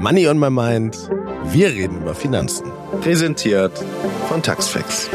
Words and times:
Money 0.00 0.28
on 0.28 0.38
my 0.38 0.48
mind. 0.48 0.96
Wir 1.46 1.70
reden 1.70 2.02
über 2.02 2.14
Finanzen. 2.14 2.70
Präsentiert 3.00 3.72
von 4.28 4.40
Taxfix. 4.40 5.10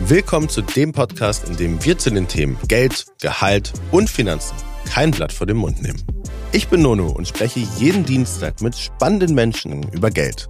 Willkommen 0.00 0.48
zu 0.48 0.62
dem 0.62 0.90
Podcast, 0.90 1.48
in 1.48 1.56
dem 1.56 1.84
wir 1.84 1.96
zu 1.96 2.10
den 2.10 2.26
Themen 2.26 2.58
Geld, 2.66 3.06
Gehalt 3.20 3.72
und 3.92 4.10
Finanzen 4.10 4.56
kein 4.84 5.12
Blatt 5.12 5.32
vor 5.32 5.46
den 5.46 5.58
Mund 5.58 5.80
nehmen. 5.80 6.02
Ich 6.50 6.66
bin 6.66 6.82
Nono 6.82 7.06
und 7.06 7.28
spreche 7.28 7.60
jeden 7.78 8.04
Dienstag 8.04 8.60
mit 8.62 8.76
spannenden 8.76 9.36
Menschen 9.36 9.84
über 9.92 10.10
Geld. 10.10 10.48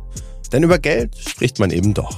Denn 0.50 0.62
über 0.62 0.78
Geld 0.78 1.14
spricht 1.18 1.58
man 1.58 1.70
eben 1.72 1.92
doch. 1.92 2.16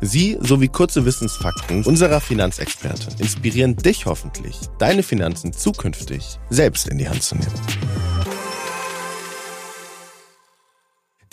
Sie 0.00 0.38
sowie 0.40 0.68
kurze 0.68 1.04
Wissensfakten 1.04 1.84
unserer 1.84 2.22
Finanzexpertin 2.22 3.18
inspirieren 3.18 3.76
dich 3.76 4.06
hoffentlich, 4.06 4.58
deine 4.78 5.02
Finanzen 5.02 5.52
zukünftig 5.52 6.38
selbst 6.48 6.88
in 6.88 6.96
die 6.96 7.08
Hand 7.08 7.22
zu 7.22 7.34
nehmen. 7.34 7.52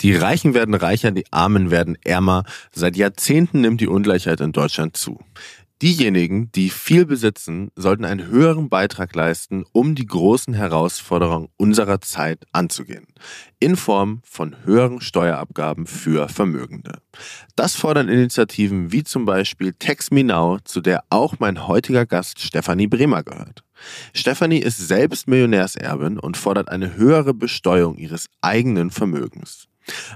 Die 0.04 0.14
Reichen 0.14 0.52
werden 0.52 0.74
reicher, 0.74 1.12
die 1.12 1.24
Armen 1.30 1.70
werden 1.70 1.96
ärmer. 2.04 2.44
Seit 2.72 2.94
Jahrzehnten 2.94 3.62
nimmt 3.62 3.80
die 3.80 3.86
Ungleichheit 3.86 4.38
in 4.42 4.52
Deutschland 4.52 4.98
zu. 4.98 5.18
Diejenigen, 5.80 6.52
die 6.52 6.68
viel 6.68 7.06
besitzen, 7.06 7.70
sollten 7.74 8.04
einen 8.04 8.26
höheren 8.26 8.68
Beitrag 8.68 9.14
leisten, 9.14 9.64
um 9.72 9.94
die 9.94 10.04
großen 10.04 10.52
Herausforderungen 10.52 11.48
unserer 11.56 12.02
Zeit 12.02 12.44
anzugehen. 12.52 13.06
In 13.60 13.76
Form 13.76 14.20
von 14.24 14.54
höheren 14.66 15.00
Steuerabgaben 15.00 15.86
für 15.86 16.28
Vermögende. 16.28 16.98
Das 17.56 17.74
fordern 17.74 18.10
Initiativen 18.10 18.92
wie 18.92 19.04
zum 19.04 19.24
Beispiel 19.24 19.72
Tax 19.72 20.10
Me 20.10 20.22
Now, 20.22 20.58
zu 20.64 20.82
der 20.82 21.02
auch 21.08 21.36
mein 21.38 21.66
heutiger 21.66 22.04
Gast 22.04 22.40
Stefanie 22.40 22.88
Bremer 22.88 23.22
gehört. 23.22 23.64
Stefanie 24.12 24.58
ist 24.58 24.86
selbst 24.86 25.28
Millionärserbin 25.28 26.18
und 26.18 26.36
fordert 26.36 26.68
eine 26.68 26.94
höhere 26.94 27.32
Besteuerung 27.32 27.96
ihres 27.96 28.26
eigenen 28.42 28.90
Vermögens. 28.90 29.66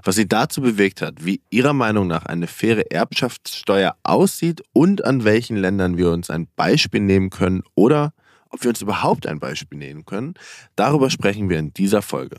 Was 0.04 0.16
sie 0.16 0.28
dazu 0.28 0.60
bewegt 0.60 1.02
hat, 1.02 1.24
wie 1.24 1.42
ihrer 1.50 1.72
Meinung 1.72 2.06
nach 2.06 2.26
eine 2.26 2.46
faire 2.46 2.90
Erbschaftssteuer 2.90 3.96
aussieht 4.02 4.62
und 4.72 5.04
an 5.04 5.24
welchen 5.24 5.56
Ländern 5.56 5.96
wir 5.96 6.10
uns 6.10 6.30
ein 6.30 6.48
Beispiel 6.56 7.00
nehmen 7.00 7.30
können 7.30 7.62
oder 7.74 8.12
ob 8.50 8.62
wir 8.62 8.70
uns 8.70 8.80
überhaupt 8.80 9.26
ein 9.26 9.40
Beispiel 9.40 9.78
nehmen 9.78 10.06
können, 10.06 10.34
darüber 10.74 11.10
sprechen 11.10 11.50
wir 11.50 11.58
in 11.58 11.74
dieser 11.74 12.02
Folge. 12.02 12.36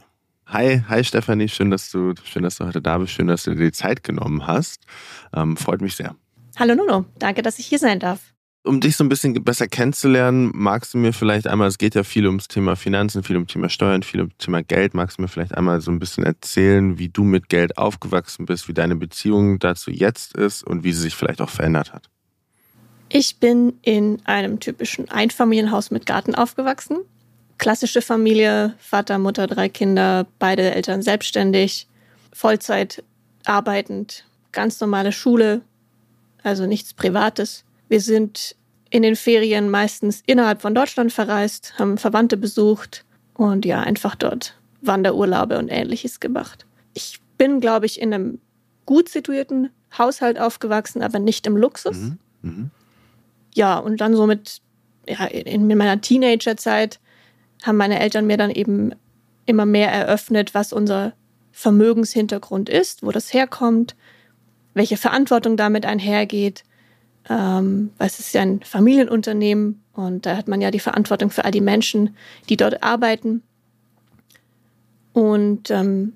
Hi, 0.48 0.82
hi 0.88 1.04
Stefanie, 1.04 1.48
schön, 1.48 1.70
dass 1.70 1.92
du, 1.92 2.14
schön, 2.24 2.42
dass 2.42 2.58
du 2.58 2.66
heute 2.66 2.82
da 2.82 2.98
bist, 2.98 3.14
schön, 3.14 3.28
dass 3.28 3.44
du 3.44 3.52
dir 3.52 3.66
die 3.66 3.72
Zeit 3.72 4.04
genommen 4.04 4.48
hast. 4.48 4.86
Ähm, 5.36 5.56
freut 5.56 5.82
mich 5.82 5.96
sehr. 5.96 6.16
Hallo 6.58 6.74
Nuno, 6.74 7.06
danke, 7.20 7.44
dass 7.44 7.60
ich 7.60 7.68
hier 7.68 7.80
sein 7.80 8.00
darf 8.00 8.34
um 8.64 8.82
dich 8.82 8.98
so 8.98 9.04
ein 9.04 9.10
bisschen 9.10 9.34
besser 9.44 9.68
kennenzulernen, 9.68 10.52
magst 10.54 10.94
du 10.94 10.98
mir 10.98 11.14
vielleicht 11.14 11.48
einmal, 11.48 11.68
es 11.68 11.78
geht 11.78 11.96
ja 11.96 12.04
viel 12.04 12.28
ums 12.28 12.48
Thema 12.48 12.76
Finanzen, 12.76 13.24
viel 13.24 13.38
ums 13.38 13.52
Thema 13.52 13.70
Steuern, 13.70 14.04
viel 14.04 14.20
ums 14.20 14.38
Thema 14.38 14.62
Geld, 14.64 14.94
magst 14.94 15.18
du 15.18 15.22
mir 15.22 15.28
vielleicht 15.28 15.56
einmal 15.56 15.82
so 15.82 15.92
ein 15.92 16.00
bisschen 16.00 16.24
erzählen, 16.24 17.00
wie 17.00 17.10
du 17.10 17.24
mit 17.24 17.50
Geld 17.50 17.78
aufgewachsen 17.78 18.46
bist, 18.46 18.68
wie 18.68 18.74
deine 18.74 18.96
Beziehung 18.96 19.60
dazu 19.60 19.92
jetzt 19.92 20.36
ist 20.36 20.64
und 20.64 20.84
wie 20.84 20.92
sie 20.92 21.02
sich 21.02 21.16
vielleicht 21.16 21.42
auch 21.42 21.50
verändert 21.50 21.94
hat? 21.94 22.10
Ich 23.08 23.38
bin 23.38 23.74
in 23.82 24.22
einem 24.26 24.60
typischen 24.60 25.10
Einfamilienhaus 25.10 25.90
mit 25.90 26.06
Garten 26.06 26.36
aufgewachsen. 26.36 26.98
Klassische 27.58 28.02
Familie, 28.02 28.76
Vater, 28.78 29.18
Mutter, 29.18 29.48
drei 29.48 29.68
Kinder, 29.68 30.28
beide 30.38 30.76
Eltern 30.76 31.02
selbstständig, 31.02 31.88
Vollzeit 32.32 33.04
arbeitend, 33.46 34.26
ganz 34.52 34.80
normale 34.80 35.12
Schule, 35.12 35.62
also 36.44 36.68
nichts 36.68 36.94
Privates. 36.94 37.66
Wir 37.90 38.00
sind 38.00 38.56
in 38.90 39.04
den 39.04 39.16
Ferien 39.16 39.70
meistens 39.70 40.24
innerhalb 40.26 40.62
von 40.62 40.74
Deutschland 40.74 41.12
verreist, 41.12 41.78
haben 41.78 41.98
Verwandte 41.98 42.38
besucht 42.38 43.04
und 43.34 43.66
ja, 43.66 43.82
einfach 43.82 44.16
dort 44.16 44.56
Wanderurlaube 44.82 45.58
und 45.58 45.70
ähnliches 45.70 46.20
gemacht. 46.20 46.66
Ich 46.94 47.20
bin, 47.38 47.60
glaube 47.60 47.86
ich, 47.86 48.02
in 48.02 48.14
einem 48.14 48.40
gut 48.86 49.10
situierten 49.10 49.70
Haushalt 49.98 50.40
aufgewachsen, 50.40 51.02
aber 51.02 51.20
nicht 51.20 51.46
im 51.48 51.58
Luxus. 51.58 51.98
Mhm. 51.98 52.18
Mhm. 52.42 52.72
Ja, 53.54 53.78
und 53.78 54.02
dann 54.02 54.16
so 54.16 54.26
mit, 54.26 54.62
ja, 55.08 55.26
in 55.26 55.68
meiner 55.68 56.02
Teenagerzeit 56.02 57.00
haben 57.64 57.78
meine 57.78 58.00
Eltern 58.00 58.28
mir 58.28 58.38
dann 58.38 58.52
eben 58.52 58.94
immer 59.46 59.66
mehr 59.66 59.92
eröffnet, 59.92 60.54
was 60.54 60.74
unser 60.74 61.14
Vermögenshintergrund 61.52 62.70
ist, 62.70 63.04
wo 63.04 63.12
das 63.12 63.34
herkommt, 63.34 63.96
welche 64.74 64.98
Verantwortung 64.98 65.58
damit 65.58 65.86
einhergeht 65.86 66.64
ähm, 67.30 67.92
es 68.00 68.20
ist 68.20 68.34
ja 68.34 68.42
ein 68.42 68.62
Familienunternehmen 68.62 69.84
und 69.94 70.26
da 70.26 70.36
hat 70.36 70.48
man 70.48 70.62
ja 70.62 70.72
die 70.72 70.80
Verantwortung 70.80 71.30
für 71.30 71.46
all 71.46 71.52
die 71.52 71.62
Menschen, 71.62 72.16
die 72.50 72.58
dort 72.58 72.84
arbeiten. 72.84 73.44
Und 75.14 75.70
ähm, 75.70 76.14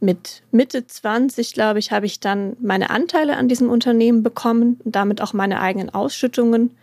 mit 0.00 0.42
Mitte 0.50 0.86
20, 0.86 1.52
glaube 1.52 1.78
ich, 1.78 1.92
habe 1.92 2.06
ich 2.06 2.20
dann 2.20 2.56
meine 2.60 2.90
Anteile 2.90 3.36
an 3.36 3.48
diesem 3.48 3.70
Unternehmen 3.70 4.22
bekommen 4.22 4.80
und 4.84 4.96
damit 4.96 5.20
auch 5.20 5.32
meine 5.32 5.60
eigenen 5.60 5.90
Ausschüttungen. 5.90 6.76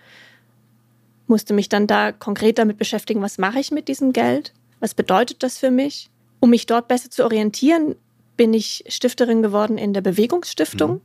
Musste 1.27 1.53
mich 1.53 1.67
dann 1.67 1.87
da 1.87 2.11
konkret 2.11 2.57
damit 2.57 2.77
beschäftigen, 2.77 3.21
was 3.21 3.37
mache 3.37 3.59
ich 3.59 3.71
mit 3.71 3.87
diesem 3.87 4.13
Geld? 4.13 4.53
Was 4.79 4.93
bedeutet 4.93 5.43
das 5.43 5.57
für 5.57 5.71
mich? 5.71 6.09
Um 6.39 6.51
mich 6.51 6.67
dort 6.67 6.87
besser 6.87 7.09
zu 7.09 7.23
orientieren, 7.23 7.95
bin 8.37 8.53
ich 8.53 8.83
Stifterin 8.87 9.41
geworden 9.41 9.77
in 9.77 9.93
der 9.93 10.01
Bewegungsstiftung, 10.01 10.93
mhm. 10.93 11.01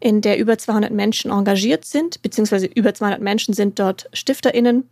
in 0.00 0.20
der 0.20 0.38
über 0.38 0.58
200 0.58 0.92
Menschen 0.92 1.30
engagiert 1.30 1.84
sind, 1.84 2.22
beziehungsweise 2.22 2.66
über 2.66 2.94
200 2.94 3.20
Menschen 3.20 3.54
sind 3.54 3.78
dort 3.78 4.08
StifterInnen. 4.12 4.88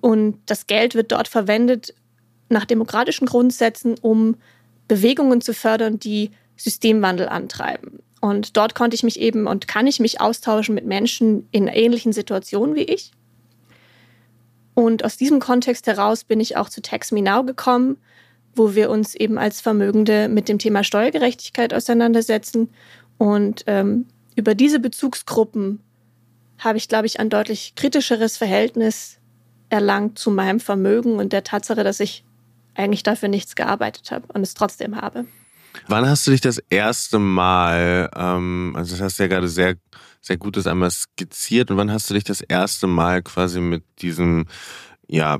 Und 0.00 0.38
das 0.46 0.66
Geld 0.66 0.94
wird 0.94 1.12
dort 1.12 1.28
verwendet 1.28 1.94
nach 2.48 2.64
demokratischen 2.64 3.26
Grundsätzen, 3.26 3.94
um 4.02 4.36
Bewegungen 4.88 5.40
zu 5.40 5.54
fördern, 5.54 6.00
die 6.00 6.32
Systemwandel 6.56 7.28
antreiben. 7.28 8.00
Und 8.20 8.56
dort 8.56 8.74
konnte 8.74 8.94
ich 8.94 9.02
mich 9.02 9.18
eben 9.18 9.46
und 9.46 9.68
kann 9.68 9.86
ich 9.86 10.00
mich 10.00 10.20
austauschen 10.20 10.74
mit 10.74 10.84
Menschen 10.84 11.48
in 11.52 11.68
ähnlichen 11.68 12.12
Situationen 12.12 12.74
wie 12.74 12.82
ich. 12.82 13.12
Und 14.74 15.04
aus 15.04 15.16
diesem 15.16 15.40
Kontext 15.40 15.86
heraus 15.86 16.24
bin 16.24 16.40
ich 16.40 16.56
auch 16.56 16.68
zu 16.68 16.82
Tax 16.82 17.12
Me 17.12 17.22
Now 17.22 17.44
gekommen, 17.44 17.96
wo 18.54 18.74
wir 18.74 18.90
uns 18.90 19.14
eben 19.14 19.38
als 19.38 19.60
Vermögende 19.60 20.28
mit 20.28 20.48
dem 20.48 20.58
Thema 20.58 20.84
Steuergerechtigkeit 20.84 21.72
auseinandersetzen. 21.72 22.70
Und 23.18 23.64
ähm, 23.66 24.06
über 24.36 24.54
diese 24.54 24.80
Bezugsgruppen 24.80 25.80
habe 26.58 26.78
ich, 26.78 26.88
glaube 26.88 27.06
ich, 27.06 27.20
ein 27.20 27.30
deutlich 27.30 27.74
kritischeres 27.74 28.36
Verhältnis 28.36 29.18
erlangt 29.68 30.18
zu 30.18 30.30
meinem 30.30 30.60
Vermögen 30.60 31.16
und 31.16 31.32
der 31.32 31.44
Tatsache, 31.44 31.84
dass 31.84 32.00
ich 32.00 32.24
eigentlich 32.74 33.02
dafür 33.02 33.28
nichts 33.28 33.54
gearbeitet 33.54 34.10
habe 34.10 34.26
und 34.32 34.42
es 34.42 34.54
trotzdem 34.54 34.96
habe. 34.96 35.26
Wann 35.86 36.08
hast 36.08 36.26
du 36.26 36.32
dich 36.32 36.40
das 36.40 36.58
erste 36.70 37.18
Mal, 37.18 38.10
ähm, 38.14 38.74
also 38.76 38.92
das 38.92 39.00
hast 39.00 39.18
du 39.18 39.22
ja 39.24 39.28
gerade 39.28 39.48
sehr, 39.48 39.76
sehr 40.20 40.36
gut 40.36 40.56
das 40.56 40.66
einmal 40.66 40.90
skizziert, 40.90 41.70
und 41.70 41.76
wann 41.76 41.92
hast 41.92 42.10
du 42.10 42.14
dich 42.14 42.24
das 42.24 42.40
erste 42.40 42.86
Mal 42.86 43.22
quasi 43.22 43.60
mit 43.60 43.84
diesem, 44.00 44.46
ja, 45.06 45.38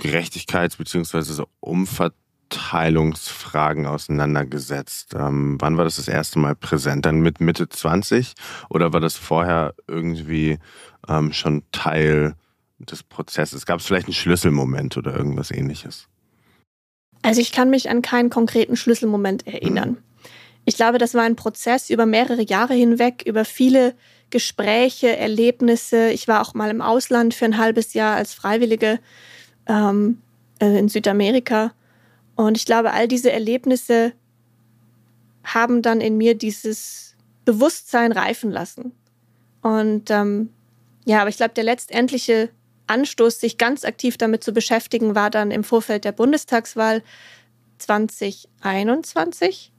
Gerechtigkeits- 0.00 0.76
bzw. 0.76 1.22
So 1.22 1.48
Umver 1.60 2.12
Teilungsfragen 2.48 3.86
auseinandergesetzt. 3.86 5.14
Ähm, 5.14 5.56
wann 5.60 5.76
war 5.76 5.84
das 5.84 5.96
das 5.96 6.08
erste 6.08 6.38
Mal 6.38 6.54
präsent? 6.54 7.04
Dann 7.06 7.20
mit 7.20 7.40
Mitte 7.40 7.68
20 7.68 8.34
oder 8.68 8.92
war 8.92 9.00
das 9.00 9.16
vorher 9.16 9.74
irgendwie 9.86 10.58
ähm, 11.08 11.32
schon 11.32 11.62
Teil 11.72 12.34
des 12.78 13.02
Prozesses? 13.02 13.66
Gab 13.66 13.80
es 13.80 13.86
vielleicht 13.86 14.06
einen 14.06 14.14
Schlüsselmoment 14.14 14.96
oder 14.96 15.14
irgendwas 15.14 15.50
ähnliches? 15.50 16.08
Also 17.22 17.40
ich 17.40 17.52
kann 17.52 17.70
mich 17.70 17.90
an 17.90 18.02
keinen 18.02 18.30
konkreten 18.30 18.76
Schlüsselmoment 18.76 19.46
erinnern. 19.46 19.88
Hm. 19.88 19.98
Ich 20.64 20.76
glaube, 20.76 20.98
das 20.98 21.14
war 21.14 21.22
ein 21.22 21.36
Prozess 21.36 21.90
über 21.90 22.06
mehrere 22.06 22.42
Jahre 22.42 22.74
hinweg, 22.74 23.22
über 23.26 23.44
viele 23.44 23.94
Gespräche, 24.30 25.16
Erlebnisse. 25.16 26.10
Ich 26.10 26.28
war 26.28 26.42
auch 26.42 26.54
mal 26.54 26.70
im 26.70 26.82
Ausland 26.82 27.32
für 27.34 27.46
ein 27.46 27.56
halbes 27.56 27.94
Jahr 27.94 28.16
als 28.16 28.34
Freiwillige 28.34 29.00
ähm, 29.66 30.20
äh, 30.60 30.78
in 30.78 30.88
Südamerika 30.88 31.72
und 32.38 32.56
ich 32.56 32.64
glaube, 32.66 32.92
all 32.92 33.08
diese 33.08 33.32
Erlebnisse 33.32 34.12
haben 35.42 35.82
dann 35.82 36.00
in 36.00 36.16
mir 36.16 36.36
dieses 36.36 37.16
Bewusstsein 37.44 38.12
reifen 38.12 38.52
lassen. 38.52 38.92
Und 39.60 40.08
ähm, 40.12 40.50
ja, 41.04 41.20
aber 41.20 41.30
ich 41.30 41.36
glaube, 41.36 41.54
der 41.54 41.64
letztendliche 41.64 42.50
Anstoß, 42.86 43.40
sich 43.40 43.58
ganz 43.58 43.84
aktiv 43.84 44.18
damit 44.18 44.44
zu 44.44 44.52
beschäftigen, 44.52 45.16
war 45.16 45.30
dann 45.30 45.50
im 45.50 45.64
Vorfeld 45.64 46.04
der 46.04 46.12
Bundestagswahl 46.12 47.02
2021, 47.78 49.72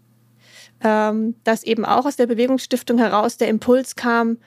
ähm, 0.83 1.35
dass 1.45 1.63
eben 1.63 1.85
auch 1.85 2.05
aus 2.05 2.17
der 2.17 2.27
Bewegungsstiftung 2.27 2.97
heraus 2.97 3.37
der 3.37 3.47
Impuls 3.47 3.95
kam, 3.95 4.37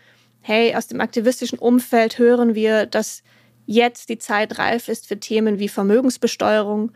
hey, 0.42 0.74
aus 0.74 0.86
dem 0.86 1.00
aktivistischen 1.00 1.58
Umfeld 1.58 2.18
hören 2.18 2.54
wir, 2.54 2.84
dass 2.84 3.22
jetzt 3.64 4.10
die 4.10 4.18
Zeit 4.18 4.58
reif 4.58 4.88
ist 4.88 5.06
für 5.06 5.18
Themen 5.18 5.58
wie 5.58 5.68
Vermögensbesteuerung 5.68 6.92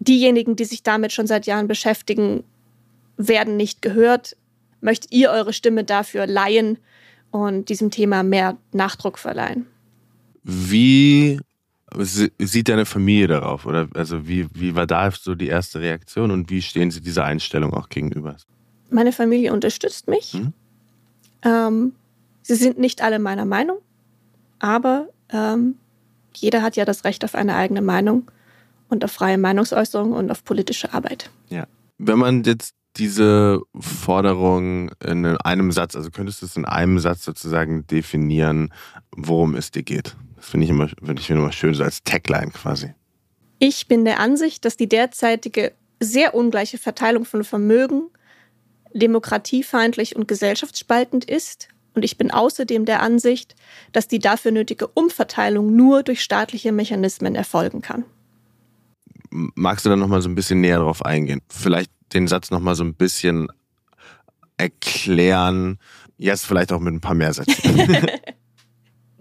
diejenigen, 0.00 0.56
die 0.56 0.64
sich 0.64 0.82
damit 0.82 1.12
schon 1.12 1.26
seit 1.26 1.46
Jahren 1.46 1.68
beschäftigen, 1.68 2.44
werden 3.16 3.56
nicht 3.56 3.82
gehört. 3.82 4.36
Möchtet 4.80 5.12
ihr 5.12 5.30
eure 5.30 5.52
Stimme 5.52 5.84
dafür 5.84 6.26
leihen 6.26 6.78
und 7.30 7.68
diesem 7.68 7.90
Thema 7.90 8.22
mehr 8.22 8.56
Nachdruck 8.72 9.18
verleihen? 9.18 9.66
Wie 10.44 11.40
sieht 11.94 12.68
deine 12.68 12.86
Familie 12.86 13.28
darauf? 13.28 13.66
Oder 13.66 13.88
also 13.94 14.28
wie, 14.28 14.46
wie 14.54 14.74
war 14.74 14.86
da 14.86 15.10
so 15.10 15.34
die 15.34 15.48
erste 15.48 15.80
Reaktion 15.80 16.30
und 16.30 16.50
wie 16.50 16.62
stehen 16.62 16.90
sie 16.90 17.00
dieser 17.00 17.24
Einstellung 17.24 17.74
auch 17.74 17.88
gegenüber? 17.88 18.36
Meine 18.90 19.12
Familie 19.12 19.52
unterstützt 19.52 20.08
mich. 20.08 20.32
Hm? 20.32 20.52
Ähm, 21.42 21.92
sie 22.42 22.54
sind 22.54 22.78
nicht 22.78 23.02
alle 23.02 23.18
meiner 23.18 23.44
Meinung, 23.44 23.78
aber 24.58 25.08
ähm, 25.30 25.76
jeder 26.34 26.62
hat 26.62 26.76
ja 26.76 26.84
das 26.84 27.04
Recht 27.04 27.24
auf 27.24 27.34
eine 27.34 27.56
eigene 27.56 27.82
Meinung 27.82 28.30
und 28.88 29.04
auf 29.04 29.12
freie 29.12 29.38
Meinungsäußerung 29.38 30.12
und 30.12 30.30
auf 30.30 30.44
politische 30.44 30.92
Arbeit. 30.92 31.30
Ja. 31.48 31.66
Wenn 31.98 32.18
man 32.18 32.44
jetzt 32.44 32.74
diese 32.96 33.60
Forderung 33.78 34.90
in 35.04 35.24
einem 35.24 35.72
Satz, 35.72 35.94
also 35.94 36.10
könntest 36.10 36.42
du 36.42 36.46
es 36.46 36.56
in 36.56 36.64
einem 36.64 36.98
Satz 36.98 37.24
sozusagen 37.24 37.86
definieren, 37.86 38.72
worum 39.14 39.54
es 39.54 39.70
dir 39.70 39.82
geht? 39.82 40.16
Das 40.36 40.48
finde 40.48 40.64
ich 40.64 40.70
immer, 40.70 40.88
finde 40.88 41.20
ich 41.20 41.30
immer 41.30 41.52
schön, 41.52 41.74
so 41.74 41.84
als 41.84 42.02
Tagline 42.02 42.50
quasi. 42.50 42.94
Ich 43.58 43.88
bin 43.88 44.04
der 44.04 44.20
Ansicht, 44.20 44.64
dass 44.64 44.76
die 44.76 44.88
derzeitige 44.88 45.72
sehr 46.00 46.34
ungleiche 46.34 46.78
Verteilung 46.78 47.24
von 47.24 47.42
Vermögen 47.44 48.08
demokratiefeindlich 48.94 50.16
und 50.16 50.28
gesellschaftsspaltend 50.28 51.24
ist. 51.24 51.68
Und 51.94 52.04
ich 52.04 52.16
bin 52.16 52.30
außerdem 52.30 52.84
der 52.84 53.02
Ansicht, 53.02 53.56
dass 53.92 54.06
die 54.06 54.20
dafür 54.20 54.52
nötige 54.52 54.86
Umverteilung 54.86 55.74
nur 55.74 56.02
durch 56.02 56.22
staatliche 56.22 56.70
Mechanismen 56.70 57.34
erfolgen 57.34 57.82
kann. 57.82 58.04
Magst 59.30 59.84
du 59.84 59.90
da 59.90 59.96
nochmal 59.96 60.22
so 60.22 60.28
ein 60.28 60.34
bisschen 60.34 60.60
näher 60.60 60.78
drauf 60.78 61.04
eingehen? 61.04 61.40
Vielleicht 61.48 61.90
den 62.12 62.28
Satz 62.28 62.50
nochmal 62.50 62.74
so 62.74 62.84
ein 62.84 62.94
bisschen 62.94 63.48
erklären. 64.56 65.78
Jetzt 66.16 66.46
vielleicht 66.46 66.72
auch 66.72 66.80
mit 66.80 66.94
ein 66.94 67.00
paar 67.00 67.14
mehr 67.14 67.32
Sätzen. 67.32 68.06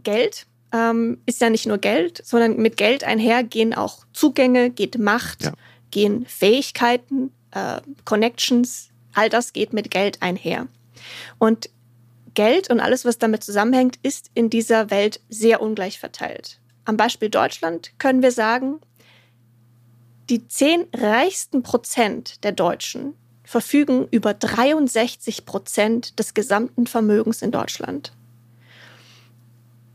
Geld 0.04 0.48
ähm, 0.74 1.20
ist 1.26 1.42
ja 1.42 1.50
nicht 1.50 1.66
nur 1.66 1.78
Geld, 1.78 2.22
sondern 2.26 2.58
mit 2.58 2.78
Geld 2.78 3.04
einher 3.04 3.44
gehen 3.44 3.74
auch 3.74 4.06
Zugänge, 4.14 4.70
geht 4.70 4.98
Macht, 4.98 5.44
ja. 5.44 5.54
gehen 5.92 6.26
Fähigkeiten, 6.26 7.32
äh, 7.52 7.82
Connections. 8.06 8.90
All 9.14 9.30
das 9.30 9.54
geht 9.54 9.74
mit 9.74 9.92
Geld 9.92 10.22
einher. 10.22 10.68
Und 11.38 11.70
Geld 12.34 12.70
und 12.70 12.80
alles, 12.80 13.04
was 13.04 13.18
damit 13.18 13.44
zusammenhängt, 13.44 13.98
ist 14.04 14.30
in 14.34 14.50
dieser 14.50 14.92
Welt 14.92 15.22
sehr 15.30 15.62
ungleich 15.62 16.00
verteilt. 16.00 16.60
Am 16.86 16.96
Beispiel 16.96 17.30
Deutschland 17.30 17.92
können 17.98 18.22
wir 18.22 18.32
sagen, 18.32 18.80
die 20.30 20.48
zehn 20.48 20.86
reichsten 20.94 21.64
Prozent 21.64 22.44
der 22.44 22.52
Deutschen 22.52 23.14
verfügen 23.44 24.08
über 24.12 24.34
63 24.34 25.46
Prozent 25.46 26.20
des 26.20 26.34
gesamten 26.34 26.86
Vermögens 26.86 27.42
in 27.42 27.52
Deutschland. 27.52 28.12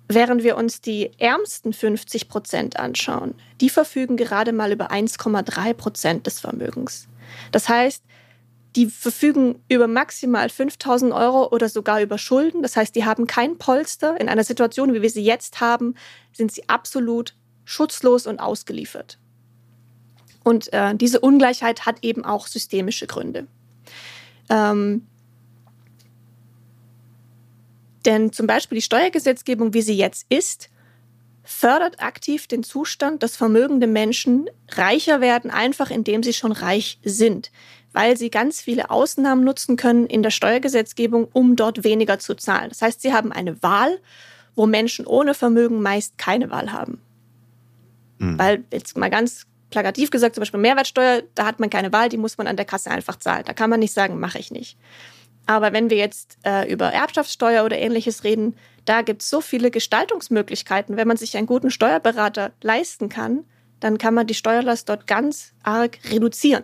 Während 0.09 0.43
wir 0.43 0.57
uns 0.57 0.81
die 0.81 1.11
ärmsten 1.19 1.73
50 1.73 2.29
Prozent 2.29 2.79
anschauen, 2.79 3.35
die 3.61 3.69
verfügen 3.69 4.17
gerade 4.17 4.53
mal 4.53 4.73
über 4.73 4.91
1,3 4.91 5.75
Prozent 5.75 6.27
des 6.27 6.41
Vermögens. 6.41 7.09
Das 7.51 7.69
heißt, 7.69 8.03
die 8.75 8.87
verfügen 8.87 9.63
über 9.69 9.87
maximal 9.87 10.49
5000 10.49 11.13
Euro 11.13 11.49
oder 11.51 11.69
sogar 11.69 12.01
über 12.01 12.17
Schulden. 12.17 12.63
Das 12.63 12.77
heißt, 12.77 12.95
die 12.95 13.05
haben 13.05 13.27
kein 13.27 13.59
Polster. 13.59 14.19
In 14.19 14.31
einer 14.31 14.45
Situation, 14.45 14.95
wie 14.95 15.03
wir 15.03 15.11
sie 15.11 15.25
jetzt 15.25 15.61
haben, 15.61 15.95
sind 16.33 16.53
sie 16.53 16.69
absolut 16.71 17.35
schutzlos 17.65 18.27
und 18.27 18.41
ausgeliefert. 18.41 19.19
Und 20.45 20.73
äh, 20.73 20.95
diese 20.95 21.21
Ungleichheit 21.21 21.87
hat 21.87 21.97
eben 22.03 22.25
auch 22.25 22.47
systemische 22.47 23.07
Gründe. 23.07 23.47
Ähm, 24.51 25.07
denn 28.05 28.33
zum 28.33 28.47
Beispiel 28.47 28.77
die 28.77 28.83
Steuergesetzgebung, 28.83 29.75
wie 29.75 29.83
sie 29.83 29.95
jetzt 29.95 30.27
ist, 30.29 30.69
fördert 31.45 32.03
aktiv 32.03 32.47
den 32.47 32.63
Zustand, 32.63 33.23
dass 33.23 33.37
vermögende 33.37 33.87
Menschen 33.87 34.49
reicher 34.71 35.21
werden, 35.21 35.51
einfach 35.51 35.91
indem 35.91 36.23
sie 36.23 36.33
schon 36.33 36.53
reich 36.53 36.99
sind, 37.05 37.51
weil 37.93 38.17
sie 38.17 38.31
ganz 38.31 38.61
viele 38.61 38.91
Ausnahmen 38.91 39.45
nutzen 39.45 39.77
können 39.77 40.07
in 40.07 40.23
der 40.23 40.31
Steuergesetzgebung, 40.31 41.29
um 41.33 41.57
dort 41.57 41.85
weniger 41.85 42.19
zu 42.19 42.35
zahlen. 42.35 42.69
Das 42.69 42.83
heißt, 42.83 43.03
sie 43.03 43.13
haben 43.13 43.33
eine 43.33 43.63
Wahl, 43.63 44.01
wo 44.55 44.67
Menschen 44.67 45.07
ohne 45.07 45.35
Vermögen 45.35 45.83
meist 45.83 46.19
keine 46.19 46.51
Wahl 46.51 46.73
haben. 46.73 47.01
Mhm. 48.19 48.39
Weil 48.39 48.65
jetzt 48.73 48.97
mal 48.97 49.11
ganz 49.11 49.47
plakativ 49.73 50.11
gesagt, 50.11 50.37
zum 50.37 50.43
Beispiel 50.43 50.61
Mehrwertsteuer, 50.61 51.23
da 51.35 51.45
hat 51.45 51.59
man 51.59 51.69
keine 51.69 51.93
Wahl, 51.93 52.09
die 52.09 52.17
muss 52.17 52.39
man 52.39 52.47
an 52.47 52.57
der 52.57 52.65
Kasse 52.65 52.91
einfach 52.91 53.17
zahlen. 53.17 53.43
Da 53.45 53.53
kann 53.53 53.69
man 53.69 53.81
nicht 53.81 53.93
sagen, 53.93 54.21
mache 54.21 54.39
ich 54.39 54.53
nicht. 54.53 54.79
Aber 55.47 55.73
wenn 55.73 55.91
wir 55.91 55.97
jetzt 55.97 56.39
äh, 56.45 56.71
über 56.73 56.87
Erbschaftssteuer 56.87 57.65
oder 57.65 57.77
ähnliches 57.79 58.23
reden, 58.23 58.55
da 58.85 59.03
gibt 59.03 59.23
es 59.23 59.31
so 59.31 59.41
viele 59.41 59.71
Gestaltungsmöglichkeiten. 59.71 60.97
Wenn 60.97 61.09
man 61.09 61.17
sich 61.17 61.37
einen 61.37 61.47
guten 61.47 61.71
Steuerberater 61.71 62.53
leisten 62.63 63.09
kann, 63.09 63.45
dann 63.81 63.99
kann 63.99 64.15
man 64.15 64.29
die 64.29 64.35
Steuerlast 64.35 64.89
dort 64.89 65.09
ganz 65.09 65.53
arg 65.65 65.99
reduzieren. 66.11 66.63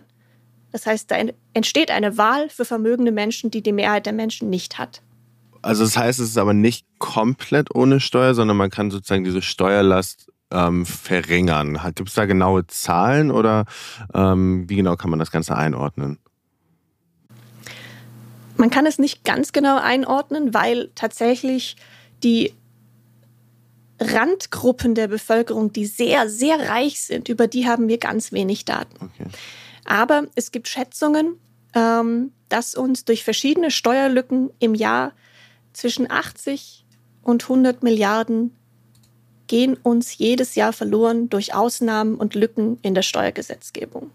Das 0.71 0.85
heißt, 0.85 1.11
da 1.11 1.17
entsteht 1.53 1.91
eine 1.91 2.17
Wahl 2.17 2.49
für 2.49 2.63
vermögende 2.63 3.11
Menschen, 3.11 3.51
die 3.51 3.61
die 3.61 3.73
Mehrheit 3.73 4.05
der 4.05 4.13
Menschen 4.13 4.49
nicht 4.49 4.77
hat. 4.77 5.01
Also 5.61 5.83
das 5.83 5.97
heißt, 5.97 6.19
es 6.19 6.29
ist 6.29 6.37
aber 6.37 6.53
nicht 6.53 6.85
komplett 6.99 7.75
ohne 7.75 7.99
Steuer, 7.99 8.33
sondern 8.33 8.55
man 8.55 8.69
kann 8.69 8.91
sozusagen 8.91 9.23
diese 9.23 9.41
Steuerlast 9.41 10.28
ähm, 10.51 10.85
verringern? 10.85 11.79
Gibt 11.95 12.09
es 12.09 12.15
da 12.15 12.25
genaue 12.25 12.67
Zahlen 12.67 13.31
oder 13.31 13.65
ähm, 14.13 14.69
wie 14.69 14.75
genau 14.75 14.95
kann 14.95 15.09
man 15.09 15.19
das 15.19 15.31
Ganze 15.31 15.55
einordnen? 15.55 16.19
Man 18.57 18.69
kann 18.69 18.85
es 18.85 18.99
nicht 18.99 19.23
ganz 19.23 19.53
genau 19.53 19.79
einordnen, 19.79 20.53
weil 20.53 20.91
tatsächlich 20.95 21.77
die 22.23 22.53
Randgruppen 24.01 24.95
der 24.95 25.07
Bevölkerung, 25.07 25.71
die 25.71 25.85
sehr, 25.85 26.29
sehr 26.29 26.69
reich 26.69 27.01
sind, 27.01 27.29
über 27.29 27.47
die 27.47 27.67
haben 27.67 27.87
wir 27.87 27.97
ganz 27.97 28.31
wenig 28.31 28.65
Daten. 28.65 28.95
Okay. 29.01 29.29
Aber 29.85 30.27
es 30.35 30.51
gibt 30.51 30.67
Schätzungen, 30.67 31.37
ähm, 31.73 32.31
dass 32.49 32.75
uns 32.75 33.05
durch 33.05 33.23
verschiedene 33.23 33.71
Steuerlücken 33.71 34.51
im 34.59 34.73
Jahr 34.75 35.13
zwischen 35.73 36.09
80 36.09 36.85
und 37.23 37.43
100 37.43 37.83
Milliarden 37.83 38.55
gehen 39.49 39.75
uns 39.83 40.17
jedes 40.17 40.55
Jahr 40.55 40.71
verloren 40.71 41.29
durch 41.29 41.53
Ausnahmen 41.53 42.15
und 42.15 42.35
Lücken 42.35 42.77
in 42.81 42.93
der 42.93 43.01
Steuergesetzgebung. 43.01 44.11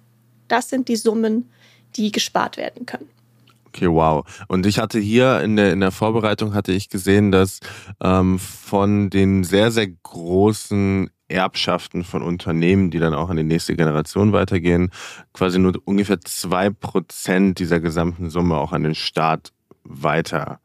Das 0.48 0.70
sind 0.70 0.88
die 0.88 0.96
Summen, 0.96 1.50
die 1.96 2.10
gespart 2.10 2.56
werden 2.56 2.86
können. 2.86 3.08
Okay, 3.66 3.90
wow. 3.90 4.25
Und 4.46 4.64
ich 4.64 4.78
hatte 4.78 5.00
hier 5.00 5.40
in 5.40 5.56
der, 5.56 5.72
in 5.72 5.81
der 5.81 5.90
Vorbereitung 5.90 6.54
hatte 6.54 6.72
ich 6.72 6.88
gesehen, 6.88 7.32
dass 7.32 7.58
ähm, 8.00 8.38
von 8.38 9.10
den 9.10 9.42
sehr, 9.42 9.72
sehr 9.72 9.88
großen 9.88 11.10
Erbschaften 11.26 12.04
von 12.04 12.22
Unternehmen, 12.22 12.92
die 12.92 13.00
dann 13.00 13.14
auch 13.14 13.31
an 13.31 13.36
die 13.36 13.42
nächste 13.42 13.75
Generation 13.75 14.32
weitergehen, 14.32 14.90
quasi 15.32 15.58
nur 15.58 15.75
ungefähr 15.84 16.20
zwei 16.20 16.70
Prozent 16.70 17.58
dieser 17.58 17.81
gesamten 17.81 18.31
Summe 18.31 18.56
auch 18.56 18.72
an 18.72 18.84
den 18.84 18.94
Staat 18.94 19.53
weiter 19.82 20.60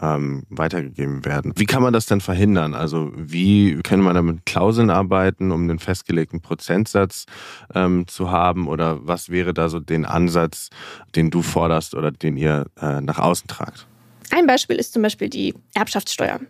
ähm, 0.00 0.44
weitergegeben 0.48 1.24
werden. 1.24 1.52
Wie 1.56 1.66
kann 1.66 1.82
man 1.82 1.92
das 1.92 2.06
denn 2.06 2.20
verhindern? 2.20 2.74
Also 2.74 3.12
wie 3.14 3.76
können 3.82 4.02
man 4.02 4.14
da 4.14 4.22
mit 4.22 4.46
Klauseln 4.46 4.90
arbeiten, 4.90 5.52
um 5.52 5.68
den 5.68 5.78
festgelegten 5.78 6.40
Prozentsatz 6.40 7.26
ähm, 7.74 8.06
zu 8.08 8.30
haben? 8.30 8.68
Oder 8.68 9.06
was 9.06 9.28
wäre 9.28 9.54
da 9.54 9.68
so 9.68 9.80
den 9.80 10.04
Ansatz, 10.04 10.70
den 11.14 11.30
du 11.30 11.42
forderst 11.42 11.94
oder 11.94 12.10
den 12.10 12.36
ihr 12.36 12.66
äh, 12.80 13.00
nach 13.00 13.18
außen 13.18 13.48
tragt? 13.48 13.86
Ein 14.30 14.46
Beispiel 14.46 14.76
ist 14.76 14.92
zum 14.92 15.02
Beispiel 15.02 15.28
die 15.28 15.54
Erbschaftssteuer. 15.74 16.40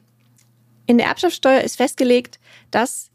In 0.87 0.99
der 0.99 1.09
Erbschaftssteuer 1.09 1.63
ist 1.63 1.77
festgelegt, 1.77 2.39
dass 2.71 3.11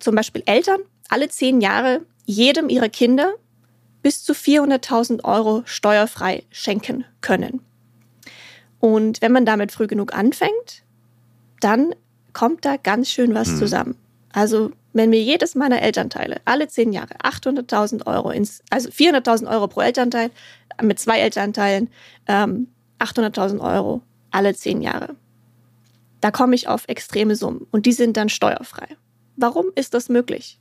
zum 0.00 0.14
Beispiel 0.14 0.42
Eltern 0.46 0.80
alle 1.08 1.28
zehn 1.28 1.60
Jahre 1.60 2.02
jedem 2.24 2.68
ihrer 2.68 2.88
Kinder 2.88 3.34
bis 4.02 4.24
zu 4.24 4.32
400.000 4.32 5.24
Euro 5.24 5.62
steuerfrei 5.64 6.44
schenken 6.50 7.04
können. 7.20 7.60
Und 8.80 9.20
wenn 9.20 9.32
man 9.32 9.44
damit 9.44 9.72
früh 9.72 9.86
genug 9.86 10.14
anfängt, 10.14 10.82
dann 11.60 11.94
kommt 12.32 12.64
da 12.64 12.76
ganz 12.76 13.10
schön 13.10 13.34
was 13.34 13.48
mhm. 13.48 13.56
zusammen. 13.58 13.96
Also 14.32 14.72
wenn 14.92 15.10
mir 15.10 15.22
jedes 15.22 15.54
meiner 15.54 15.82
Elternteile 15.82 16.40
alle 16.44 16.66
zehn 16.68 16.92
Jahre 16.92 17.14
800.000 17.22 18.06
Euro 18.06 18.30
ins, 18.30 18.62
also 18.70 18.88
400.000 18.88 19.48
Euro 19.48 19.68
pro 19.68 19.82
Elternteil 19.82 20.30
mit 20.82 20.98
zwei 20.98 21.20
Elternteilen, 21.20 21.90
ähm, 22.26 22.68
800.000 22.98 23.60
Euro 23.60 24.02
alle 24.30 24.54
zehn 24.54 24.80
Jahre. 24.82 25.14
Da 26.20 26.30
komme 26.30 26.54
ich 26.54 26.68
auf 26.68 26.88
extreme 26.88 27.36
Summen 27.36 27.66
und 27.70 27.86
die 27.86 27.92
sind 27.92 28.16
dann 28.16 28.28
steuerfrei. 28.28 28.86
Warum 29.36 29.66
ist 29.74 29.94
das 29.94 30.08
möglich? 30.08 30.58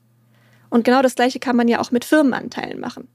Und 0.70 0.84
genau 0.84 1.02
das 1.02 1.16
Gleiche 1.16 1.40
kann 1.40 1.56
man 1.56 1.68
ja 1.68 1.80
auch 1.80 1.92
mit 1.92 2.06
Firmenanteilen 2.06 2.80
machen 2.80 3.08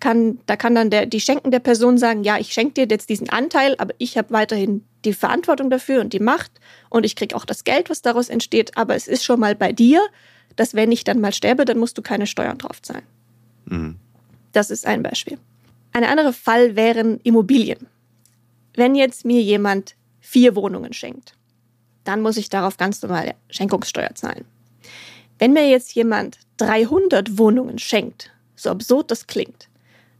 kann, 0.00 0.38
da 0.46 0.56
kann 0.56 0.74
dann 0.74 0.90
der, 0.90 1.06
die 1.06 1.20
schenkende 1.20 1.60
Person 1.60 1.98
sagen, 1.98 2.24
ja, 2.24 2.38
ich 2.38 2.52
schenke 2.52 2.74
dir 2.74 2.86
jetzt 2.88 3.08
diesen 3.08 3.28
Anteil, 3.28 3.74
aber 3.78 3.94
ich 3.98 4.18
habe 4.18 4.32
weiterhin 4.32 4.84
die 5.04 5.12
Verantwortung 5.12 5.70
dafür 5.70 6.00
und 6.00 6.12
die 6.12 6.20
Macht 6.20 6.52
und 6.90 7.04
ich 7.04 7.16
kriege 7.16 7.36
auch 7.36 7.44
das 7.44 7.64
Geld, 7.64 7.90
was 7.90 8.02
daraus 8.02 8.28
entsteht, 8.28 8.76
aber 8.76 8.94
es 8.94 9.08
ist 9.08 9.24
schon 9.24 9.40
mal 9.40 9.54
bei 9.54 9.72
dir, 9.72 10.00
dass 10.56 10.74
wenn 10.74 10.92
ich 10.92 11.04
dann 11.04 11.20
mal 11.20 11.32
sterbe, 11.32 11.64
dann 11.64 11.78
musst 11.78 11.96
du 11.98 12.02
keine 12.02 12.26
Steuern 12.26 12.58
drauf 12.58 12.82
zahlen. 12.82 13.04
Mhm. 13.66 13.96
Das 14.52 14.70
ist 14.70 14.86
ein 14.86 15.02
Beispiel. 15.02 15.38
Ein 15.92 16.04
anderer 16.04 16.32
Fall 16.32 16.76
wären 16.76 17.20
Immobilien. 17.22 17.86
Wenn 18.74 18.94
jetzt 18.94 19.24
mir 19.24 19.40
jemand 19.40 19.96
vier 20.20 20.56
Wohnungen 20.56 20.92
schenkt, 20.92 21.34
dann 22.04 22.22
muss 22.22 22.36
ich 22.36 22.50
darauf 22.50 22.76
ganz 22.76 23.02
normal 23.02 23.34
Schenkungssteuer 23.50 24.14
zahlen. 24.14 24.44
Wenn 25.38 25.52
mir 25.52 25.68
jetzt 25.68 25.94
jemand 25.94 26.38
300 26.58 27.38
Wohnungen 27.38 27.78
schenkt, 27.78 28.30
so 28.54 28.70
absurd 28.70 29.10
das 29.10 29.26
klingt, 29.26 29.68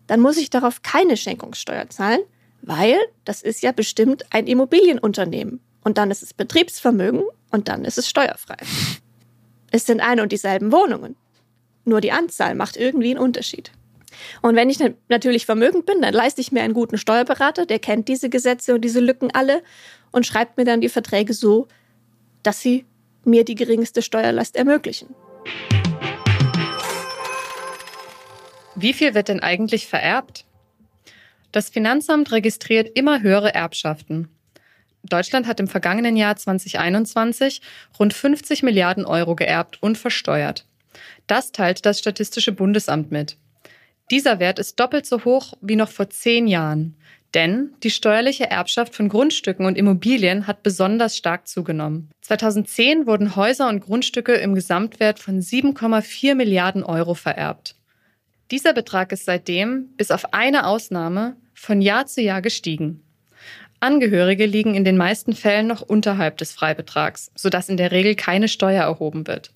dann 0.07 0.21
muss 0.21 0.37
ich 0.37 0.51
darauf 0.51 0.83
keine 0.83 1.17
Schenkungssteuer 1.17 1.89
zahlen, 1.89 2.21
weil 2.63 2.97
das 3.25 3.43
ist 3.43 3.63
ja 3.63 3.73
bestimmt 3.73 4.25
ein 4.31 4.47
Immobilienunternehmen. 4.47 5.61
Und 5.85 5.99
dann 5.99 6.11
ist 6.11 6.23
es 6.23 6.35
Betriebsvermögen 6.35 7.23
und 7.51 7.69
dann 7.69 7.85
ist 7.85 7.99
es 7.99 8.09
steuerfrei. 8.09 8.57
Es 9.71 9.87
sind 9.87 10.01
ein 10.01 10.21
und 10.21 10.33
dieselben 10.33 10.73
Wohnungen. 10.73 11.17
Nur 11.85 12.01
die 12.01 12.13
Anzahl 12.13 12.55
macht 12.55 12.77
irgendwie 12.77 13.11
einen 13.11 13.21
Unterschied. 13.21 13.71
Und 14.43 14.57
wenn 14.57 14.71
ich 14.71 14.79
natürlich 15.09 15.47
vermögend 15.47 15.87
bin, 15.87 16.01
dann 16.03 16.15
leiste 16.15 16.41
ich 16.41 16.53
mir 16.53 16.63
einen 16.63 16.75
guten 16.75 16.99
Steuerberater, 16.99 17.67
der 17.67 17.79
kennt 17.79 18.09
diese 18.09 18.31
Gesetze 18.31 18.75
und 18.75 18.81
diese 18.81 19.01
Lücken 19.01 19.31
alle 19.33 19.63
und 20.13 20.27
schreibt 20.27 20.57
mir 20.57 20.65
dann 20.65 20.81
die 20.81 20.89
Verträge 20.89 21.35
so, 21.35 21.69
dass 22.43 22.61
sie 22.61 22.87
mir 23.25 23.45
die 23.45 23.55
geringste 23.55 24.03
Steuerlast 24.03 24.57
ermöglichen. 24.57 25.15
Wie 28.79 28.93
viel 28.93 29.15
wird 29.15 29.29
denn 29.29 29.41
eigentlich 29.41 29.87
vererbt? 29.87 30.45
Das 31.51 31.71
Finanzamt 31.71 32.31
registriert 32.31 32.91
immer 32.95 33.23
höhere 33.23 33.55
Erbschaften. 33.55 34.29
Deutschland 35.03 35.47
hat 35.47 35.61
im 35.61 35.67
vergangenen 35.67 36.15
Jahr 36.15 36.37
2021 36.37 37.63
rund 37.99 38.13
50 38.13 38.63
Milliarden 38.63 39.07
Euro 39.07 39.35
geerbt 39.35 39.83
und 39.83 39.97
versteuert. 39.97 40.67
Das 41.27 41.53
teilt 41.53 41.87
das 41.87 41.99
Statistische 41.99 42.53
Bundesamt 42.53 43.11
mit. 43.11 43.39
Dieser 44.11 44.41
Wert 44.41 44.59
ist 44.59 44.79
doppelt 44.79 45.07
so 45.07 45.25
hoch 45.25 45.55
wie 45.63 45.77
noch 45.77 45.89
vor 45.89 46.11
zehn 46.11 46.47
Jahren. 46.47 46.97
Denn 47.33 47.73
die 47.83 47.91
steuerliche 47.91 48.51
Erbschaft 48.51 48.95
von 48.95 49.09
Grundstücken 49.09 49.65
und 49.65 49.79
Immobilien 49.79 50.47
hat 50.47 50.63
besonders 50.63 51.17
stark 51.17 51.49
zugenommen. 51.49 52.11
2010 52.21 53.07
wurden 53.07 53.37
Häuser 53.37 53.69
und 53.69 53.81
Grundstücke 53.81 54.35
im 54.35 54.55
Gesamtwert 54.55 55.19
von 55.19 55.41
7,4 55.41 56.35
Milliarden 56.35 56.85
Euro 56.85 57.15
vererbt. 57.15 57.75
Dieser 58.53 58.73
Betrag 58.73 59.11
ist 59.11 59.25
seitdem, 59.25 59.89
bis 59.97 60.13
auf 60.13 60.33
eine 60.33 60.67
Ausnahme, 60.67 61.37
von 61.53 61.83
Jahr 61.83 62.07
zu 62.07 62.23
Jahr 62.23 62.43
gestiegen. 62.43 63.03
Angehörige 63.81 64.47
liegen 64.47 64.75
in 64.75 64.85
den 64.85 64.97
meisten 64.97 65.33
Fällen 65.33 65.67
noch 65.67 65.83
unterhalb 65.83 66.39
des 66.39 66.53
Freibetrags, 66.53 67.33
sodass 67.35 67.69
in 67.69 67.77
der 67.77 67.91
Regel 67.91 68.15
keine 68.15 68.47
Steuer 68.47 68.85
erhoben 68.85 69.27
wird. 69.27 69.53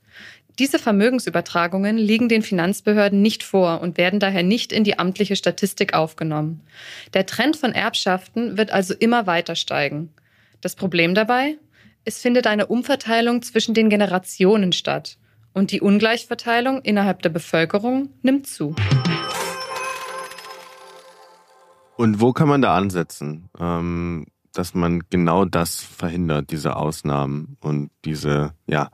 Diese 0.59 0.78
Vermögensübertragungen 0.78 1.97
liegen 1.97 2.28
den 2.28 2.42
Finanzbehörden 2.42 3.23
nicht 3.23 3.44
vor 3.44 3.80
und 3.80 3.97
werden 3.97 4.18
daher 4.18 4.42
nicht 4.42 4.73
in 4.73 4.82
die 4.82 4.99
amtliche 4.99 5.37
Statistik 5.37 5.94
aufgenommen. 5.94 6.61
Der 7.14 7.26
Trend 7.26 7.56
von 7.56 7.73
Erbschaften 7.73 8.59
wird 8.59 8.73
also 8.73 8.92
immer 8.92 9.26
weiter 9.26 9.54
steigen. 9.54 10.12
Das 10.61 10.75
Problem 10.75 11.14
dabei? 11.14 11.56
Es 12.04 12.20
findet 12.20 12.47
eine 12.47 12.66
Umverteilung 12.66 13.40
zwischen 13.42 13.73
den 13.73 13.88
Generationen 13.88 14.73
statt 14.73 15.16
und 15.52 15.71
die 15.71 15.80
Ungleichverteilung 15.80 16.83
innerhalb 16.83 17.23
der 17.23 17.30
Bevölkerung 17.30 18.11
nimmt 18.23 18.47
zu. 18.47 18.75
Und 21.97 22.21
wo 22.21 22.33
kann 22.33 22.49
man 22.49 22.62
da 22.62 22.76
ansetzen? 22.76 23.50
Ähm 23.59 24.26
dass 24.52 24.75
man 24.75 25.02
genau 25.11 25.45
das 25.45 25.80
verhindert, 25.80 26.50
diese 26.50 26.76
Ausnahmen 26.76 27.57
und 27.61 27.90
diese 28.04 28.52
ja, 28.66 28.90